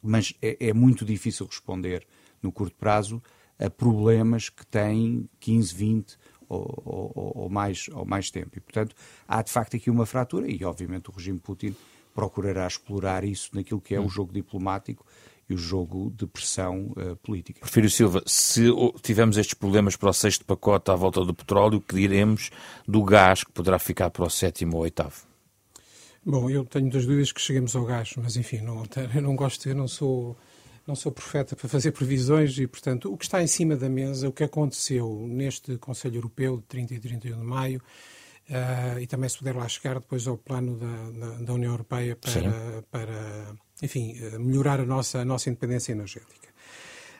mas 0.02 0.34
é, 0.42 0.68
é 0.68 0.72
muito 0.74 1.06
difícil 1.06 1.46
responder 1.46 2.06
no 2.42 2.52
curto 2.52 2.76
prazo 2.76 3.22
a 3.58 3.70
problemas 3.70 4.50
que 4.50 4.66
têm 4.66 5.26
15, 5.40 5.74
20 5.74 6.18
ou, 6.50 6.82
ou, 6.84 7.32
ou, 7.34 7.48
mais, 7.48 7.88
ou 7.94 8.04
mais 8.04 8.30
tempo. 8.30 8.58
E, 8.58 8.60
portanto, 8.60 8.94
há 9.26 9.40
de 9.40 9.50
facto 9.50 9.74
aqui 9.74 9.88
uma 9.90 10.04
fratura 10.04 10.46
e, 10.50 10.62
obviamente, 10.62 11.08
o 11.08 11.14
regime 11.14 11.38
Putin 11.38 11.74
procurará 12.14 12.66
explorar 12.66 13.24
isso 13.24 13.50
naquilo 13.54 13.80
que 13.80 13.94
é 13.94 14.00
hum. 14.00 14.04
o 14.04 14.08
jogo 14.08 14.34
diplomático 14.34 15.06
e 15.48 15.54
o 15.54 15.56
jogo 15.56 16.12
de 16.14 16.26
pressão 16.26 16.92
uh, 16.96 17.16
política. 17.16 17.60
Prefiro 17.60 17.88
Silva, 17.88 18.22
se 18.26 18.64
tivermos 19.02 19.38
estes 19.38 19.54
problemas 19.54 19.96
para 19.96 20.10
o 20.10 20.12
sexto 20.12 20.44
pacote 20.44 20.90
à 20.90 20.94
volta 20.94 21.24
do 21.24 21.32
petróleo, 21.32 21.80
que 21.80 21.94
diremos 21.94 22.50
do 22.86 23.02
gás 23.02 23.44
que 23.44 23.52
poderá 23.52 23.78
ficar 23.78 24.10
para 24.10 24.24
o 24.24 24.30
sétimo 24.30 24.76
ou 24.76 24.82
oitavo? 24.82 25.26
Bom, 26.24 26.50
eu 26.50 26.64
tenho 26.64 26.90
das 26.90 27.06
dúvidas 27.06 27.32
que 27.32 27.40
cheguemos 27.40 27.74
ao 27.74 27.86
gás, 27.86 28.12
mas 28.16 28.36
enfim, 28.36 28.58
não, 28.58 28.84
eu 29.14 29.22
não 29.22 29.34
gosto, 29.34 29.68
eu 29.68 29.74
não 29.74 29.88
sou 29.88 30.36
não 30.86 30.94
sou 30.94 31.12
profeta 31.12 31.54
para 31.54 31.68
fazer 31.68 31.92
previsões 31.92 32.58
e, 32.58 32.66
portanto, 32.66 33.12
o 33.12 33.16
que 33.18 33.24
está 33.24 33.42
em 33.42 33.46
cima 33.46 33.76
da 33.76 33.90
mesa, 33.90 34.26
o 34.26 34.32
que 34.32 34.42
aconteceu 34.42 35.26
neste 35.28 35.76
Conselho 35.76 36.16
Europeu 36.16 36.56
de 36.56 36.62
30 36.62 36.94
e 36.94 36.98
31 36.98 37.38
de 37.38 37.44
maio, 37.44 37.82
uh, 38.48 38.98
e 38.98 39.06
também 39.06 39.28
se 39.28 39.38
puder 39.38 39.54
lá 39.54 39.68
chegar 39.68 39.94
depois 39.94 40.26
ao 40.26 40.36
plano 40.36 40.76
da, 40.76 41.10
da, 41.10 41.34
da 41.42 41.52
União 41.54 41.72
Europeia 41.72 42.16
para, 42.16 42.82
para 42.90 43.56
enfim, 43.82 44.16
uh, 44.20 44.40
melhorar 44.40 44.80
a 44.80 44.84
nossa, 44.84 45.20
a 45.20 45.24
nossa 45.24 45.48
independência 45.48 45.92
energética. 45.92 46.48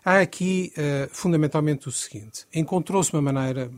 Há 0.05 0.21
aqui, 0.21 0.73
uh, 0.77 1.09
fundamentalmente, 1.11 1.89
o 1.89 1.93
seguinte: 1.93 2.47
encontrou-se 2.55 3.13
uma 3.13 3.23
maneira 3.23 3.71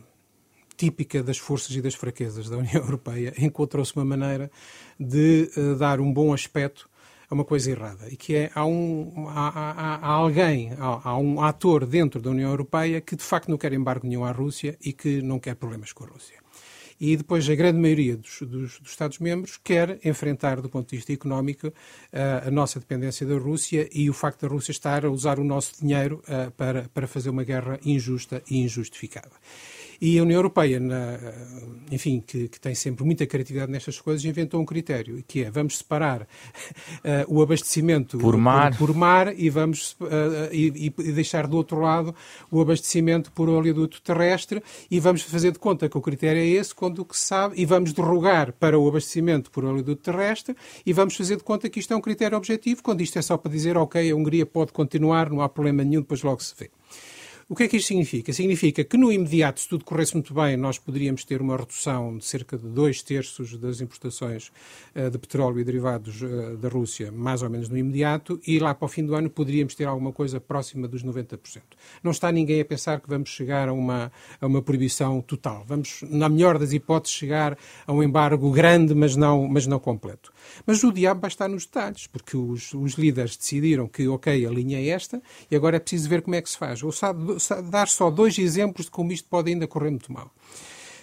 típica 0.77 1.23
das 1.23 1.37
forças 1.37 1.77
e 1.77 1.83
das 1.83 1.95
fraquezas 1.95 2.49
da 2.49 2.57
União 2.57 2.81
Europeia, 2.83 3.35
encontrou-se 3.39 3.95
uma 3.95 4.05
maneira 4.05 4.51
de 4.99 5.51
dar 5.79 6.01
um 6.01 6.11
bom 6.11 6.33
aspecto 6.33 6.89
a 7.31 7.35
uma 7.35 7.45
coisa 7.45 7.71
errada. 7.71 8.09
E 8.09 8.17
que 8.17 8.35
é, 8.35 8.51
há, 8.55 8.65
um, 8.67 9.29
há, 9.29 9.49
há, 9.49 9.95
há 9.97 10.09
alguém, 10.09 10.73
há, 10.79 11.11
há, 11.11 11.19
um 11.19 11.43
ator 11.43 11.87
dentro 11.87 12.21
da 12.21 12.31
União 12.31 12.51
Europeia 12.51 13.01
que 13.01 13.15
de 13.15 13.23
facto 13.23 13.49
não 13.49 13.57
quer 13.57 13.73
embargo 13.73 14.07
nenhum 14.07 14.25
à 14.25 14.33
Rússia 14.33 14.77
e 14.85 14.93
que 14.93 15.23
não 15.23 15.39
quer 15.39 15.55
problemas 15.55 15.93
com 15.93 16.05
a 16.05 16.09
Rússia. 16.09 16.41
E 17.01 17.17
depois 17.17 17.49
a 17.49 17.55
grande 17.55 17.79
maioria 17.79 18.17
dos, 18.17 18.43
dos, 18.43 18.79
dos 18.79 18.91
Estados-membros 18.91 19.59
quer 19.63 19.99
enfrentar, 20.05 20.61
do 20.61 20.69
ponto 20.69 20.91
de 20.91 20.97
vista 20.97 21.13
económico, 21.13 21.73
a, 22.13 22.49
a 22.49 22.51
nossa 22.51 22.79
dependência 22.79 23.27
da 23.27 23.37
Rússia 23.37 23.89
e 23.93 24.11
o 24.11 24.13
facto 24.13 24.43
da 24.43 24.49
Rússia 24.49 24.73
estar 24.73 25.05
a 25.07 25.11
usar 25.11 25.39
o 25.39 25.45
nosso 25.45 25.73
dinheiro 25.81 26.23
para, 26.57 26.91
para 26.93 27.07
fazer 27.07 27.31
uma 27.31 27.43
guerra 27.43 27.81
injusta 27.85 28.43
e 28.51 28.59
injustificada. 28.59 29.33
E 30.01 30.19
a 30.19 30.23
União 30.23 30.39
Europeia, 30.39 30.81
na, 30.81 31.19
enfim, 31.91 32.23
que, 32.27 32.49
que, 32.49 32.59
tem 32.59 32.75
sempre 32.75 33.05
muita 33.05 33.27
criatividade 33.27 33.71
nestas 33.71 34.01
coisas, 34.01 34.25
inventou 34.25 34.61
um 34.61 34.65
critério, 34.65 35.23
que 35.29 35.45
é 35.45 35.51
vamos 35.51 35.79
separar 35.79 36.23
uh, 36.23 36.27
o 37.29 37.43
abastecimento 37.43 38.17
por 38.17 38.37
mar, 38.37 38.71
por, 38.79 38.87
por 38.87 38.97
mar 38.97 39.39
e 39.39 39.51
vamos 39.51 39.93
uh, 40.01 40.07
e, 40.53 40.93
e, 40.99 41.13
deixar 41.13 41.47
do 41.47 41.57
outro 41.57 41.81
lado 41.81 42.15
o 42.51 42.61
abastecimento 42.61 43.31
por 43.33 43.49
oleoduto 43.49 44.01
terrestre 44.01 44.63
e 44.91 44.99
vamos 44.99 45.23
fazer 45.23 45.53
de 45.53 45.59
conta 45.59 45.89
que 45.89 45.99
o 45.99 46.01
critério 46.01 46.41
é 46.41 46.47
esse 46.47 46.75
quando 46.75 47.01
o 47.01 47.05
que 47.05 47.17
se 47.17 47.27
sabe 47.27 47.61
e 47.61 47.67
vamos 47.67 47.93
derrogar 47.93 48.53
para 48.53 48.79
o 48.79 48.89
abastecimento 48.89 49.51
por 49.51 49.65
oleoduto 49.65 50.03
terrestre 50.03 50.57
e 50.87 50.93
vamos 50.95 51.15
fazer 51.15 51.37
de 51.37 51.45
conta 51.45 51.69
que 51.69 51.79
isto 51.79 51.93
é 51.93 51.97
um 51.97 52.01
critério 52.01 52.39
objetivo, 52.39 52.83
quando 52.83 53.03
isto 53.03 53.19
é 53.19 53.23
só 53.23 53.37
para 53.37 53.53
dizer 53.53 53.77
ok, 53.77 54.11
a 54.11 54.17
Hungria 54.17 54.47
pode 54.47 54.73
continuar, 54.73 55.29
não 55.29 55.43
há 55.43 55.49
problema 55.49 55.85
nenhum, 55.85 56.01
depois 56.01 56.23
logo 56.23 56.43
se 56.43 56.55
vê. 56.59 56.71
O 57.53 57.57
que 57.57 57.65
é 57.65 57.69
que 57.69 57.79
isto 57.79 57.89
significa? 57.89 58.33
Significa 58.33 58.85
que 58.85 58.97
no 58.97 59.11
imediato, 59.11 59.59
se 59.59 59.69
tudo 59.69 59.85
corresse 59.85 60.15
muito 60.15 60.33
bem, 60.33 60.57
nós 60.57 60.79
poderíamos 60.79 61.25
ter 61.25 61.43
uma 61.43 61.57
redução 61.57 62.17
de 62.17 62.25
cerca 62.25 62.57
de 62.57 62.69
dois 62.69 63.03
terços 63.03 63.59
das 63.59 63.81
importações 63.81 64.53
uh, 64.95 65.11
de 65.11 65.19
petróleo 65.19 65.59
e 65.59 65.65
derivados 65.65 66.23
uh, 66.23 66.57
da 66.59 66.69
Rússia, 66.69 67.11
mais 67.11 67.43
ou 67.43 67.51
menos 67.51 67.69
no 67.69 67.77
imediato, 67.77 68.41
e 68.47 68.61
lá 68.61 68.73
para 68.73 68.87
o 68.87 68.89
fim 68.89 69.05
do 69.05 69.17
ano 69.17 69.29
poderíamos 69.29 69.75
ter 69.75 69.87
alguma 69.87 70.13
coisa 70.13 70.41
próxima 70.41 70.87
dos 70.87 71.03
90%. 71.03 71.61
Não 72.05 72.13
está 72.13 72.31
ninguém 72.31 72.61
a 72.61 72.65
pensar 72.65 73.01
que 73.01 73.09
vamos 73.09 73.31
chegar 73.31 73.69
a 73.69 73.73
uma, 73.73 74.13
a 74.41 74.47
uma 74.47 74.63
proibição 74.63 75.21
total. 75.21 75.65
Vamos, 75.67 76.05
na 76.09 76.29
melhor 76.29 76.57
das 76.57 76.73
hipóteses, 76.73 77.17
chegar 77.17 77.59
a 77.85 77.93
um 77.93 78.01
embargo 78.01 78.49
grande, 78.53 78.95
mas 78.95 79.17
não, 79.17 79.49
mas 79.49 79.67
não 79.67 79.81
completo. 79.81 80.33
Mas 80.65 80.85
o 80.85 80.93
diabo 80.93 81.23
vai 81.23 81.29
estar 81.29 81.49
nos 81.49 81.67
detalhes, 81.67 82.07
porque 82.07 82.37
os, 82.37 82.73
os 82.75 82.93
líderes 82.93 83.37
decidiram 83.37 83.89
que, 83.89 84.07
ok, 84.07 84.47
a 84.47 84.51
linha 84.51 84.79
é 84.79 84.87
esta, 84.87 85.21
e 85.51 85.57
agora 85.57 85.79
é 85.79 85.81
preciso 85.81 86.09
ver 86.09 86.23
como 86.23 86.37
é 86.37 86.43
que 86.43 86.49
se 86.49 86.57
faz. 86.57 86.81
Ou 86.85 86.93
sabe, 86.93 87.40
dar 87.71 87.89
só 87.89 88.11
dois 88.11 88.39
exemplos 88.39 88.87
de 88.87 88.91
como 88.91 89.13
isto 89.13 89.29
pode 89.29 89.51
ainda 89.51 89.67
correr 89.67 89.91
muito 89.91 90.13
mal. 90.13 90.31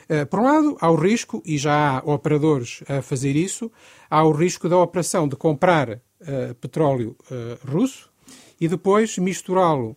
Uh, 0.10 0.26
por 0.28 0.40
um 0.40 0.44
lado, 0.44 0.78
há 0.80 0.90
o 0.90 0.96
risco, 0.96 1.42
e 1.46 1.58
já 1.58 1.98
há 1.98 2.00
operadores 2.00 2.82
a 2.88 3.02
fazer 3.02 3.36
isso, 3.36 3.72
há 4.10 4.24
o 4.24 4.32
risco 4.32 4.70
da 4.70 4.78
operação 4.78 5.28
de 5.28 5.36
comprar 5.36 5.90
uh, 5.90 6.56
petróleo 6.62 7.16
uh, 7.30 7.70
russo 7.70 8.10
e 8.60 8.68
depois 8.68 9.18
misturá-lo 9.18 9.96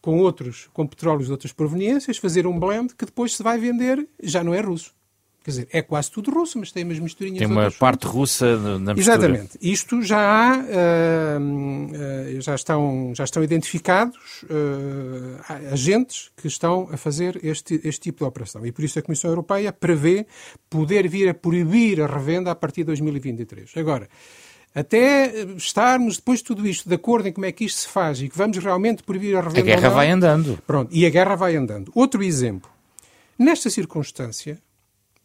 com 0.00 0.20
outros, 0.20 0.68
com 0.72 0.86
petróleos 0.86 1.26
de 1.26 1.32
outras 1.32 1.52
proveniências, 1.52 2.18
fazer 2.18 2.46
um 2.46 2.58
blend 2.58 2.94
que 2.94 3.04
depois 3.04 3.34
se 3.34 3.42
vai 3.42 3.58
vender, 3.58 4.08
já 4.22 4.44
não 4.44 4.54
é 4.54 4.60
russo. 4.60 4.94
Quer 5.46 5.50
dizer, 5.50 5.68
é 5.70 5.80
quase 5.80 6.10
tudo 6.10 6.32
russo, 6.32 6.58
mas 6.58 6.72
tem 6.72 6.82
umas 6.82 6.98
misturinhas. 6.98 7.38
Tem 7.38 7.46
uma 7.46 7.70
parte 7.70 8.04
russa 8.04 8.56
na 8.80 8.94
mistura. 8.94 9.16
Exatamente. 9.16 9.56
Isto 9.62 10.02
já 10.02 10.18
há, 10.18 10.58
uh, 10.58 12.36
uh, 12.36 12.40
já, 12.40 12.56
estão, 12.56 13.12
já 13.14 13.22
estão 13.22 13.44
identificados 13.44 14.42
uh, 14.42 15.70
agentes 15.70 16.32
que 16.36 16.48
estão 16.48 16.88
a 16.90 16.96
fazer 16.96 17.38
este, 17.44 17.80
este 17.84 18.00
tipo 18.00 18.18
de 18.18 18.24
operação. 18.24 18.66
E 18.66 18.72
por 18.72 18.84
isso 18.84 18.98
a 18.98 19.02
Comissão 19.02 19.30
Europeia 19.30 19.72
prevê 19.72 20.26
poder 20.68 21.06
vir 21.06 21.28
a 21.28 21.34
proibir 21.34 22.02
a 22.02 22.08
revenda 22.08 22.50
a 22.50 22.54
partir 22.56 22.80
de 22.80 22.86
2023. 22.86 23.70
Agora, 23.76 24.08
até 24.74 25.44
estarmos, 25.56 26.16
depois 26.16 26.40
de 26.40 26.44
tudo 26.46 26.66
isto, 26.66 26.88
de 26.88 26.94
acordo 26.96 27.28
em 27.28 27.32
como 27.32 27.46
é 27.46 27.52
que 27.52 27.64
isto 27.64 27.82
se 27.82 27.88
faz 27.88 28.20
e 28.20 28.28
que 28.28 28.36
vamos 28.36 28.58
realmente 28.58 29.04
proibir 29.04 29.36
a 29.36 29.42
revenda. 29.42 29.60
A 29.60 29.76
guerra 29.76 29.90
vai 29.90 30.10
andando. 30.10 30.58
Pronto, 30.66 30.92
e 30.92 31.06
a 31.06 31.08
guerra 31.08 31.36
vai 31.36 31.54
andando. 31.54 31.92
Outro 31.94 32.20
exemplo. 32.20 32.68
Nesta 33.38 33.70
circunstância, 33.70 34.58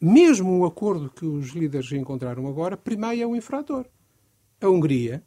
mesmo 0.02 0.60
o 0.60 0.66
acordo 0.66 1.10
que 1.10 1.26
os 1.26 1.50
líderes 1.50 1.92
encontraram 1.92 2.48
agora, 2.48 2.76
primeiro 2.76 3.22
é 3.22 3.28
o 3.28 3.36
infrator. 3.36 3.86
A 4.60 4.68
Hungria, 4.68 5.24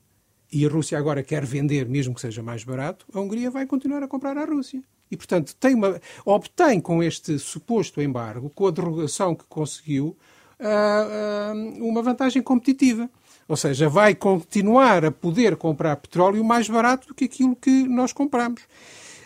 e 0.53 0.65
a 0.65 0.69
Rússia 0.69 0.99
agora 0.99 1.23
quer 1.23 1.45
vender, 1.45 1.89
mesmo 1.89 2.15
que 2.15 2.21
seja 2.21 2.43
mais 2.43 2.65
barato, 2.65 3.07
a 3.13 3.21
Hungria 3.21 3.51
vai 3.51 3.67
continuar 3.67 4.03
a 4.03 4.09
comprar 4.09 4.37
à 4.37 4.45
Rússia. 4.45 4.83
E, 5.11 5.17
portanto, 5.17 5.55
tem 5.57 5.75
uma, 5.75 6.01
obtém 6.25 6.81
com 6.81 7.03
este 7.03 7.39
suposto 7.39 8.01
embargo, 8.01 8.51
com 8.51 8.67
a 8.67 8.71
derrogação 8.71 9.35
que 9.35 9.45
conseguiu, 9.49 10.17
uh, 10.61 11.55
uh, 11.55 11.85
uma 11.85 12.03
vantagem 12.03 12.43
competitiva. 12.43 13.09
Ou 13.47 13.57
seja, 13.57 13.89
vai 13.89 14.15
continuar 14.15 15.05
a 15.05 15.11
poder 15.11 15.57
comprar 15.57 15.97
petróleo 15.97 16.43
mais 16.43 16.69
barato 16.69 17.09
do 17.09 17.15
que 17.15 17.27
aquilo 17.27 17.55
que 17.55 17.87
nós 17.87 18.13
compramos. 18.13 18.63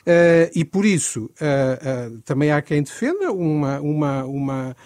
Uh, 0.09 0.49
e 0.55 0.65
por 0.65 0.87
isso 0.87 1.25
uh, 1.27 2.15
uh, 2.15 2.19
também 2.23 2.51
há 2.51 2.63
quem 2.63 2.83
defenda 2.83 3.31
uma, 3.31 3.79
uma, 3.79 4.25
uma, 4.25 4.77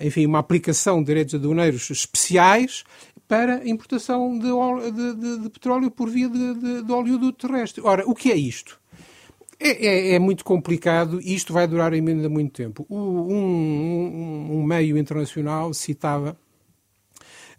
enfim, 0.00 0.26
uma 0.26 0.40
aplicação 0.40 0.98
de 0.98 1.06
direitos 1.06 1.36
aduaneiros 1.36 1.88
especiais 1.90 2.82
para 3.28 3.68
importação 3.68 4.36
de, 4.36 4.48
de, 4.90 5.14
de, 5.14 5.42
de 5.44 5.50
petróleo 5.50 5.92
por 5.92 6.10
via 6.10 6.28
de, 6.28 6.82
de, 6.82 6.92
oleoduto 6.92 7.46
terrestre. 7.46 7.80
Ora, 7.84 8.02
o 8.04 8.16
que 8.16 8.32
é 8.32 8.36
isto? 8.36 8.80
É, 9.60 9.86
é, 9.86 10.14
é, 10.14 10.18
muito 10.18 10.44
complicado 10.44 11.20
e 11.20 11.36
isto 11.36 11.52
vai 11.52 11.68
durar 11.68 11.92
ainda 11.92 12.28
muito 12.28 12.50
tempo. 12.50 12.84
O, 12.88 12.96
um, 12.96 13.32
um, 13.32 14.58
um, 14.58 14.62
meio 14.64 14.98
internacional 14.98 15.72
citava 15.72 16.36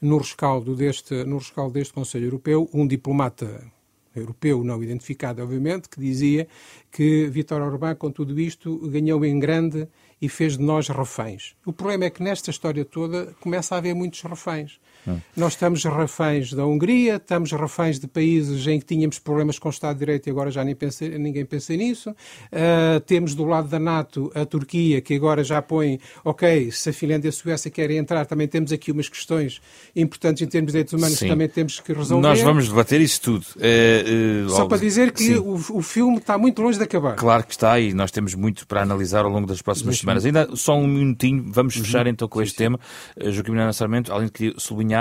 no 0.02 0.18
rescaldo, 0.18 0.76
deste, 0.76 1.24
no 1.24 1.38
rescaldo 1.38 1.74
deste 1.74 1.94
Conselho 1.94 2.26
Europeu 2.26 2.70
um 2.74 2.86
diplomata 2.86 3.72
europeu 4.16 4.64
não 4.64 4.82
identificado, 4.84 5.42
obviamente, 5.42 5.90
que 5.90 6.00
dizia 6.00 6.48
que 6.92 7.28
Vítor 7.28 7.62
Orbán, 7.62 7.96
com 7.96 8.12
tudo 8.12 8.40
isto, 8.40 8.78
ganhou 8.90 9.24
em 9.26 9.40
grande 9.40 9.88
e 10.22 10.28
fez 10.28 10.58
de 10.58 10.64
nós 10.64 10.90
reféns. 10.90 11.56
O 11.66 11.72
problema 11.72 12.06
é 12.06 12.10
que 12.10 12.22
nesta 12.22 12.50
história 12.50 12.84
toda 12.84 13.34
começa 13.40 13.76
a 13.76 13.78
haver 13.78 13.94
muitos 13.94 14.22
reféns. 14.22 14.80
Hum. 15.08 15.18
Nós 15.36 15.54
estamos 15.54 15.84
reféns 15.84 16.54
da 16.54 16.66
Hungria, 16.66 17.16
estamos 17.16 17.52
reféns 17.52 18.00
de 18.00 18.08
países 18.08 18.66
em 18.68 18.80
que 18.80 18.86
tínhamos 18.86 19.20
problemas 19.20 19.58
com 19.58 19.70
o 19.70 19.72
Estado 19.72 19.94
de 19.94 20.00
Direito 20.00 20.28
e 20.28 20.30
agora 20.32 20.52
já 20.52 20.64
nem 20.64 20.76
pensa, 20.76 21.08
ninguém 21.08 21.46
pensa 21.46 21.76
nisso. 21.76 22.12
Uh, 22.12 23.00
temos 23.06 23.36
do 23.36 23.46
lado 23.46 23.68
da 23.68 23.80
NATO 23.80 24.32
a 24.36 24.46
Turquia, 24.46 25.02
que 25.02 25.16
agora 25.16 25.44
já 25.44 25.62
põe, 25.62 26.00
ok, 26.24 26.72
se 26.72 26.90
a 26.90 26.94
Finlândia 26.94 27.28
e 27.28 27.30
a 27.30 27.32
Suécia 27.32 27.72
querem 27.72 27.98
entrar, 27.98 28.26
também 28.26 28.48
temos 28.48 28.72
aqui 28.72 28.92
umas 28.92 29.10
questões 29.10 29.62
importantes 29.96 30.42
em 30.42 30.48
termos 30.48 30.72
de 30.72 30.74
direitos 30.74 30.94
humanos 30.94 31.18
Sim. 31.18 31.26
que 31.26 31.32
também 31.32 31.48
temos 31.48 31.80
que 31.80 31.94
resolver. 31.94 32.28
Nós 32.28 32.42
vamos 32.42 32.68
debater 32.68 33.02
isso 33.02 33.22
tudo. 33.22 33.46
Uh, 33.56 34.46
uh, 34.46 34.50
Só 34.50 34.66
para 34.66 34.78
dizer 34.78 35.12
que 35.12 35.36
o, 35.36 35.54
o, 35.54 35.82
filme 35.82 36.18
está 36.18 36.38
muito 36.38 36.62
longe 36.62 36.78
de 36.78 36.84
acabar. 36.84 37.16
Claro 37.16 37.44
que 37.44 37.52
está 37.52 37.80
e 37.80 37.94
nós 37.94 38.12
temos 38.12 38.36
muito 38.36 38.68
para 38.68 38.82
analisar 38.82 39.26
ao 39.26 39.32
longo 39.32 39.48
das 39.48 39.62
próximas 39.62 39.96
Mas, 39.96 40.00
semanas. 40.00 40.26
Ainda 40.26 40.56
só 40.56 40.78
um 40.78 40.88
minutinho, 40.88 41.46
vamos 41.48 41.76
uhum. 41.76 41.84
fechar 41.84 42.08
então 42.08 42.28
com 42.28 42.40
sim, 42.40 42.46
este 42.46 42.58
tema. 42.58 42.80
Uh, 43.18 43.32
Joaquim 43.32 43.54
Sarmento, 43.74 44.12
além 44.12 44.26
de 44.26 44.32
que 44.32 44.54
sublinhar, 44.58 44.99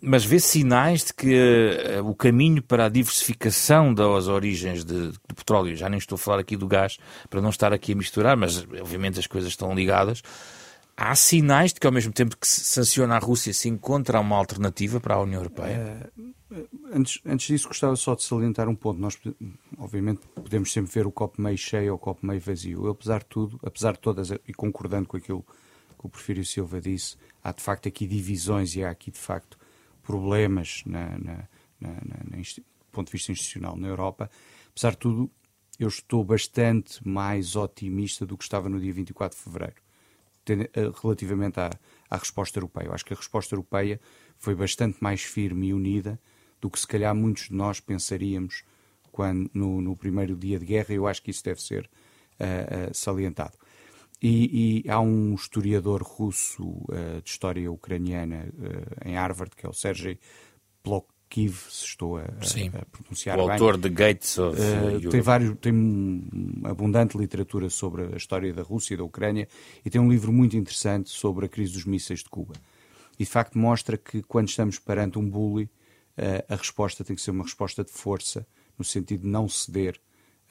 mas 0.00 0.24
vê 0.24 0.38
sinais 0.38 1.04
de 1.04 1.14
que 1.14 1.34
uh, 2.00 2.08
o 2.08 2.14
caminho 2.14 2.62
para 2.62 2.86
a 2.86 2.88
diversificação 2.88 3.92
das 3.92 4.28
origens 4.28 4.84
de, 4.84 5.12
de, 5.12 5.18
petróleo, 5.34 5.76
já 5.76 5.88
nem 5.88 5.98
estou 5.98 6.16
a 6.16 6.18
falar 6.18 6.40
aqui 6.40 6.56
do 6.56 6.66
gás, 6.66 6.98
para 7.28 7.40
não 7.40 7.50
estar 7.50 7.72
aqui 7.72 7.92
a 7.92 7.96
misturar, 7.96 8.36
mas 8.36 8.66
obviamente 8.80 9.18
as 9.18 9.26
coisas 9.26 9.50
estão 9.50 9.74
ligadas. 9.74 10.22
Há 10.96 11.14
sinais 11.16 11.72
de 11.72 11.80
que, 11.80 11.86
ao 11.86 11.92
mesmo 11.92 12.12
tempo 12.12 12.36
que 12.36 12.46
se 12.46 12.60
sanciona 12.60 13.16
a 13.16 13.18
Rússia, 13.18 13.52
se 13.52 13.68
encontra 13.68 14.20
uma 14.20 14.36
alternativa 14.36 15.00
para 15.00 15.16
a 15.16 15.20
União 15.20 15.40
Europeia? 15.40 16.08
Antes, 16.92 17.20
antes 17.26 17.48
disso, 17.48 17.66
gostava 17.66 17.96
só 17.96 18.14
de 18.14 18.22
salientar 18.22 18.68
um 18.68 18.76
ponto. 18.76 19.00
Nós, 19.00 19.18
obviamente, 19.76 20.20
podemos 20.36 20.72
sempre 20.72 20.92
ver 20.92 21.04
o 21.04 21.10
copo 21.10 21.42
meio 21.42 21.58
cheio 21.58 21.90
ou 21.90 21.96
o 21.96 21.98
copo 21.98 22.24
meio 22.24 22.40
vazio. 22.40 22.86
Eu, 22.86 22.92
apesar 22.92 23.20
de 23.20 23.26
tudo, 23.26 23.58
apesar 23.64 23.94
de 23.94 23.98
todas, 23.98 24.30
e 24.30 24.54
concordando 24.54 25.08
com 25.08 25.16
aquilo 25.16 25.44
que 26.04 26.06
o 26.06 26.10
Porfírio 26.10 26.44
Silva 26.44 26.80
disse, 26.80 27.16
há 27.42 27.50
de 27.50 27.62
facto 27.62 27.88
aqui 27.88 28.06
divisões 28.06 28.76
e 28.76 28.84
há 28.84 28.90
aqui, 28.90 29.10
de 29.10 29.18
facto, 29.18 29.58
problemas 30.02 30.82
na, 30.84 31.18
na, 31.18 31.48
na, 31.80 32.36
do 32.36 32.92
ponto 32.92 33.06
de 33.06 33.12
vista 33.12 33.32
institucional 33.32 33.74
na 33.76 33.88
Europa. 33.88 34.30
Apesar 34.70 34.90
de 34.90 34.98
tudo, 34.98 35.30
eu 35.78 35.88
estou 35.88 36.22
bastante 36.22 37.06
mais 37.06 37.56
otimista 37.56 38.26
do 38.26 38.36
que 38.36 38.44
estava 38.44 38.68
no 38.68 38.78
dia 38.78 38.92
24 38.92 39.36
de 39.36 39.42
fevereiro, 39.42 39.76
eh, 40.46 40.92
relativamente 41.02 41.58
à, 41.58 41.70
à 42.10 42.16
resposta 42.16 42.58
europeia. 42.58 42.86
Eu 42.86 42.92
acho 42.92 43.04
que 43.04 43.14
a 43.14 43.16
resposta 43.16 43.54
europeia 43.54 43.98
foi 44.36 44.54
bastante 44.54 45.02
mais 45.02 45.22
firme 45.22 45.68
e 45.68 45.74
unida 45.74 46.20
do 46.60 46.70
que 46.70 46.78
se 46.78 46.86
calhar 46.86 47.14
muitos 47.14 47.44
de 47.44 47.54
nós 47.54 47.80
pensaríamos 47.80 48.62
quando, 49.10 49.50
no, 49.54 49.80
no 49.80 49.96
primeiro 49.96 50.36
dia 50.36 50.58
de 50.58 50.66
guerra. 50.66 50.92
Eu 50.92 51.06
acho 51.06 51.22
que 51.22 51.30
isso 51.30 51.42
deve 51.42 51.62
ser 51.62 51.90
uh, 52.38 52.90
uh, 52.90 52.94
salientado. 52.94 53.56
E, 54.26 54.82
e, 54.86 54.90
há 54.90 54.98
um 55.00 55.34
historiador 55.34 56.02
russo 56.02 56.64
uh, 56.64 57.20
de 57.22 57.28
história 57.28 57.70
ucraniana 57.70 58.48
em 59.04 59.16
Harvard, 59.16 59.54
que 59.54 59.66
é 59.66 59.68
o 59.68 59.72
Sergei 59.74 60.18
Plokhiv, 60.82 61.66
se 61.68 61.84
estou 61.84 62.16
a, 62.16 62.22
a 62.22 62.84
pronunciar 62.86 63.38
o 63.38 63.42
bem. 63.42 63.48
O 63.48 63.52
autor 63.52 63.76
de 63.76 63.90
Gates 63.90 64.38
of 64.38 64.58
uh, 64.58 65.10
tem 65.10 65.20
vários 65.20 65.54
tem 65.60 66.24
abundante 66.64 67.18
literatura 67.18 67.68
sobre 67.68 68.14
a 68.14 68.16
história 68.16 68.50
da 68.54 68.62
Rússia 68.62 68.94
e 68.94 68.96
da 68.96 69.04
Ucrânia 69.04 69.46
e 69.84 69.90
tem 69.90 70.00
um 70.00 70.08
livro 70.08 70.32
muito 70.32 70.56
interessante 70.56 71.10
sobre 71.10 71.44
a 71.44 71.48
crise 71.48 71.74
dos 71.74 71.84
mísseis 71.84 72.20
de 72.20 72.30
Cuba. 72.30 72.54
E 73.18 73.24
de 73.24 73.30
facto 73.30 73.58
mostra 73.58 73.98
que 73.98 74.22
quando 74.22 74.48
estamos 74.48 74.78
perante 74.78 75.18
um 75.18 75.28
bully, 75.28 75.64
uh, 75.64 76.44
a 76.48 76.56
resposta 76.56 77.04
tem 77.04 77.14
que 77.14 77.22
ser 77.22 77.30
uma 77.30 77.44
resposta 77.44 77.84
de 77.84 77.92
força, 77.92 78.46
no 78.78 78.84
sentido 78.84 79.22
de 79.22 79.28
não 79.28 79.48
ceder 79.48 80.00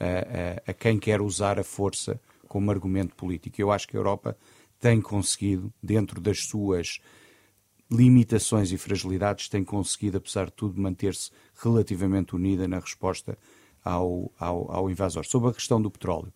uh, 0.00 0.04
uh, 0.04 0.62
a 0.66 0.72
quem 0.72 0.98
quer 0.98 1.20
usar 1.20 1.58
a 1.58 1.64
força 1.64 2.20
como 2.54 2.70
argumento 2.70 3.16
político. 3.16 3.60
Eu 3.60 3.72
acho 3.72 3.88
que 3.88 3.96
a 3.96 3.98
Europa 3.98 4.38
tem 4.78 5.00
conseguido, 5.00 5.74
dentro 5.82 6.20
das 6.20 6.44
suas 6.44 7.00
limitações 7.90 8.70
e 8.70 8.78
fragilidades, 8.78 9.48
tem 9.48 9.64
conseguido, 9.64 10.18
apesar 10.18 10.44
de 10.46 10.52
tudo, 10.52 10.80
manter-se 10.80 11.32
relativamente 11.60 12.36
unida 12.36 12.68
na 12.68 12.78
resposta 12.78 13.36
ao, 13.84 14.30
ao, 14.38 14.70
ao 14.70 14.88
invasor. 14.88 15.26
Sobre 15.26 15.50
a 15.50 15.52
questão 15.52 15.82
do 15.82 15.90
petróleo, 15.90 16.32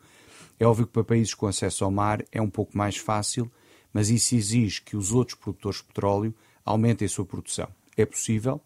é 0.59 0.66
óbvio 0.66 0.88
que 0.88 0.92
para 0.92 1.04
países 1.04 1.35
com 1.35 1.46
acesso 1.46 1.85
ao 1.85 1.90
mar 1.92 2.24
é 2.33 2.42
um 2.42 2.50
pouco 2.50 2.76
mais 2.76 2.96
fácil, 2.96 3.48
mas 3.92 4.11
isso 4.11 4.35
exige 4.35 4.83
que 4.83 4.96
os 4.96 5.12
outros 5.12 5.38
produtores 5.38 5.78
de 5.78 5.85
petróleo 5.85 6.35
aumentem 6.64 7.07
a 7.07 7.09
sua 7.09 7.24
produção. 7.24 7.68
É 7.96 8.04
possível, 8.04 8.61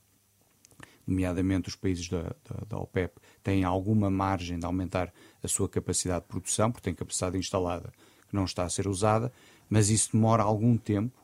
nomeadamente 1.13 1.69
os 1.69 1.77
países 1.77 2.09
da, 2.09 2.23
da, 2.23 2.65
da, 2.69 2.79
OPEP, 2.79 3.15
têm 3.43 3.65
alguma 3.65 4.11
margem 4.11 4.59
de 4.59 4.65
aumentar 4.65 5.13
a 5.43 5.49
sua 5.49 5.69
capacidade 5.69 6.23
de 6.23 6.29
produção, 6.29 6.73
porque 6.73 6.85
têm 6.85 6.95
capacidade 6.95 7.37
instalada 7.37 7.93
que 8.29 8.35
não 8.35 8.45
está 8.45 8.65
a 8.65 8.71
ser 8.71 8.89
usada, 8.89 9.31
mas 9.69 9.91
isso 9.91 10.13
demora 10.13 10.43
algum 10.43 10.77
tempo 10.77 11.23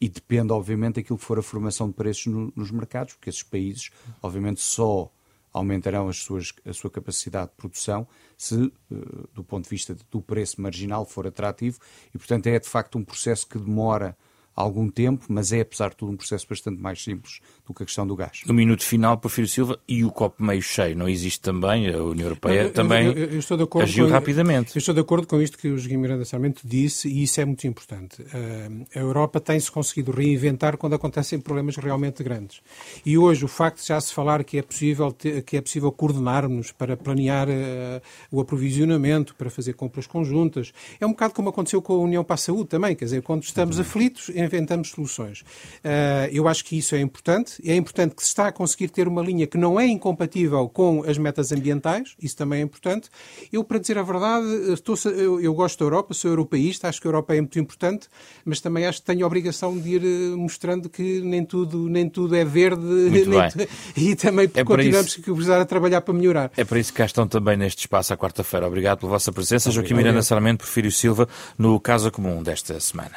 e 0.00 0.08
depende, 0.08 0.52
obviamente, 0.52 0.96
daquilo 0.96 1.18
que 1.18 1.24
for 1.24 1.38
a 1.38 1.42
formação 1.42 1.88
de 1.88 1.94
preços 1.94 2.26
no, 2.26 2.52
nos 2.54 2.70
mercados, 2.70 3.14
porque 3.14 3.30
esses 3.30 3.42
países, 3.42 3.90
obviamente, 4.22 4.60
só 4.60 5.10
aumentarão 5.52 6.08
as 6.08 6.18
suas, 6.18 6.52
a 6.64 6.72
sua 6.72 6.90
capacidade 6.90 7.50
de 7.50 7.56
produção 7.56 8.06
se, 8.36 8.72
eh, 8.92 8.94
do 9.34 9.42
ponto 9.42 9.64
de 9.64 9.70
vista 9.70 9.96
do 10.10 10.20
preço 10.20 10.60
marginal, 10.60 11.04
for 11.04 11.26
atrativo. 11.26 11.80
E, 12.14 12.18
portanto, 12.18 12.46
é 12.46 12.58
de 12.60 12.68
facto 12.68 12.96
um 12.96 13.04
processo 13.04 13.46
que 13.48 13.58
demora 13.58 14.16
algum 14.58 14.88
tempo, 14.88 15.24
mas 15.28 15.52
é, 15.52 15.60
apesar 15.60 15.90
de 15.90 15.96
tudo, 15.96 16.12
um 16.12 16.16
processo 16.16 16.46
bastante 16.48 16.80
mais 16.80 17.02
simples 17.02 17.40
do 17.66 17.74
que 17.74 17.82
a 17.82 17.86
questão 17.86 18.06
do 18.06 18.16
gás. 18.16 18.40
No 18.46 18.54
minuto 18.54 18.82
final, 18.82 19.16
Porfírio 19.18 19.48
Silva, 19.48 19.78
e 19.86 20.04
o 20.04 20.10
copo 20.10 20.42
meio 20.42 20.62
cheio, 20.62 20.96
não 20.96 21.08
existe 21.08 21.40
também? 21.40 21.88
A 21.88 22.02
União 22.02 22.26
Europeia 22.26 22.62
eu, 22.62 22.72
também 22.72 23.06
eu, 23.06 23.12
eu, 23.12 23.82
agiu 23.82 24.06
com, 24.06 24.12
rapidamente. 24.12 24.74
Eu 24.74 24.78
estou 24.78 24.94
de 24.94 25.00
acordo 25.00 25.26
com 25.26 25.40
isto 25.40 25.56
que 25.58 25.68
o 25.68 25.78
Joaquim 25.78 25.98
Miranda 25.98 26.24
Sarmento 26.24 26.62
disse, 26.64 27.08
e 27.08 27.22
isso 27.22 27.40
é 27.40 27.44
muito 27.44 27.66
importante. 27.66 28.22
Uh, 28.22 28.86
a 28.94 28.98
Europa 28.98 29.38
tem-se 29.38 29.70
conseguido 29.70 30.10
reinventar 30.10 30.76
quando 30.76 30.94
acontecem 30.94 31.38
problemas 31.38 31.76
realmente 31.76 32.22
grandes. 32.22 32.60
E 33.04 33.16
hoje 33.16 33.44
o 33.44 33.48
facto 33.48 33.80
de 33.80 33.88
já 33.88 34.00
se 34.00 34.12
falar 34.12 34.42
que 34.42 34.58
é 34.58 34.62
possível, 34.62 35.12
que 35.12 35.56
é 35.56 35.60
possível 35.60 35.92
coordenarmos 35.92 36.72
para 36.72 36.96
planear 36.96 37.48
uh, 37.48 38.00
o 38.30 38.40
aprovisionamento, 38.40 39.34
para 39.34 39.50
fazer 39.50 39.74
compras 39.74 40.06
conjuntas, 40.06 40.72
é 40.98 41.06
um 41.06 41.10
bocado 41.10 41.34
como 41.34 41.50
aconteceu 41.50 41.80
com 41.80 41.92
a 41.92 41.98
União 41.98 42.24
para 42.24 42.34
a 42.34 42.38
Saúde 42.38 42.68
também, 42.68 42.96
quer 42.96 43.04
dizer, 43.04 43.22
quando 43.22 43.42
estamos 43.42 43.78
aflitos, 43.78 44.30
inventamos 44.48 44.90
soluções. 44.90 45.40
Uh, 45.40 46.28
eu 46.32 46.48
acho 46.48 46.64
que 46.64 46.76
isso 46.76 46.94
é 46.94 47.00
importante. 47.00 47.62
É 47.64 47.76
importante 47.76 48.14
que 48.14 48.22
se 48.22 48.28
está 48.28 48.48
a 48.48 48.52
conseguir 48.52 48.88
ter 48.88 49.06
uma 49.06 49.22
linha 49.22 49.46
que 49.46 49.56
não 49.56 49.78
é 49.78 49.86
incompatível 49.86 50.68
com 50.68 51.04
as 51.06 51.18
metas 51.18 51.52
ambientais, 51.52 52.14
isso 52.20 52.36
também 52.36 52.60
é 52.60 52.62
importante. 52.62 53.08
Eu, 53.52 53.62
para 53.62 53.78
dizer 53.78 53.98
a 53.98 54.02
verdade, 54.02 54.46
estou, 54.72 54.96
eu, 55.12 55.40
eu 55.40 55.54
gosto 55.54 55.78
da 55.78 55.84
Europa, 55.84 56.14
sou 56.14 56.30
europeísta, 56.30 56.88
acho 56.88 57.00
que 57.00 57.06
a 57.06 57.10
Europa 57.10 57.34
é 57.34 57.40
muito 57.40 57.58
importante, 57.58 58.08
mas 58.44 58.60
também 58.60 58.86
acho 58.86 59.00
que 59.00 59.06
tenho 59.06 59.24
a 59.24 59.26
obrigação 59.26 59.78
de 59.78 59.88
ir 59.88 60.02
eh, 60.04 60.36
mostrando 60.36 60.88
que 60.88 61.20
nem 61.20 61.44
tudo, 61.44 61.88
nem 61.88 62.08
tudo 62.08 62.34
é 62.34 62.44
verde 62.44 62.78
e 63.96 64.16
também 64.16 64.50
é 64.54 64.64
continuamos 64.64 65.12
isso... 65.12 65.22
que 65.22 65.30
precisar 65.30 65.60
a 65.60 65.64
trabalhar 65.64 66.00
para 66.00 66.14
melhorar. 66.14 66.50
É 66.56 66.64
para 66.64 66.78
isso 66.78 66.92
que 66.92 66.98
cá 66.98 67.04
estão 67.04 67.26
também 67.26 67.56
neste 67.56 67.80
espaço 67.80 68.12
à 68.12 68.16
quarta-feira. 68.16 68.66
Obrigado 68.66 68.98
pela 68.98 69.12
vossa 69.12 69.32
presença. 69.32 69.70
Joaquim 69.70 69.94
Miranda 69.94 70.22
Saramento, 70.22 70.64
Porfírio 70.64 70.90
Silva, 70.90 71.28
no 71.56 71.78
Casa 71.80 72.10
Comum 72.10 72.42
desta 72.42 72.78
semana. 72.80 73.16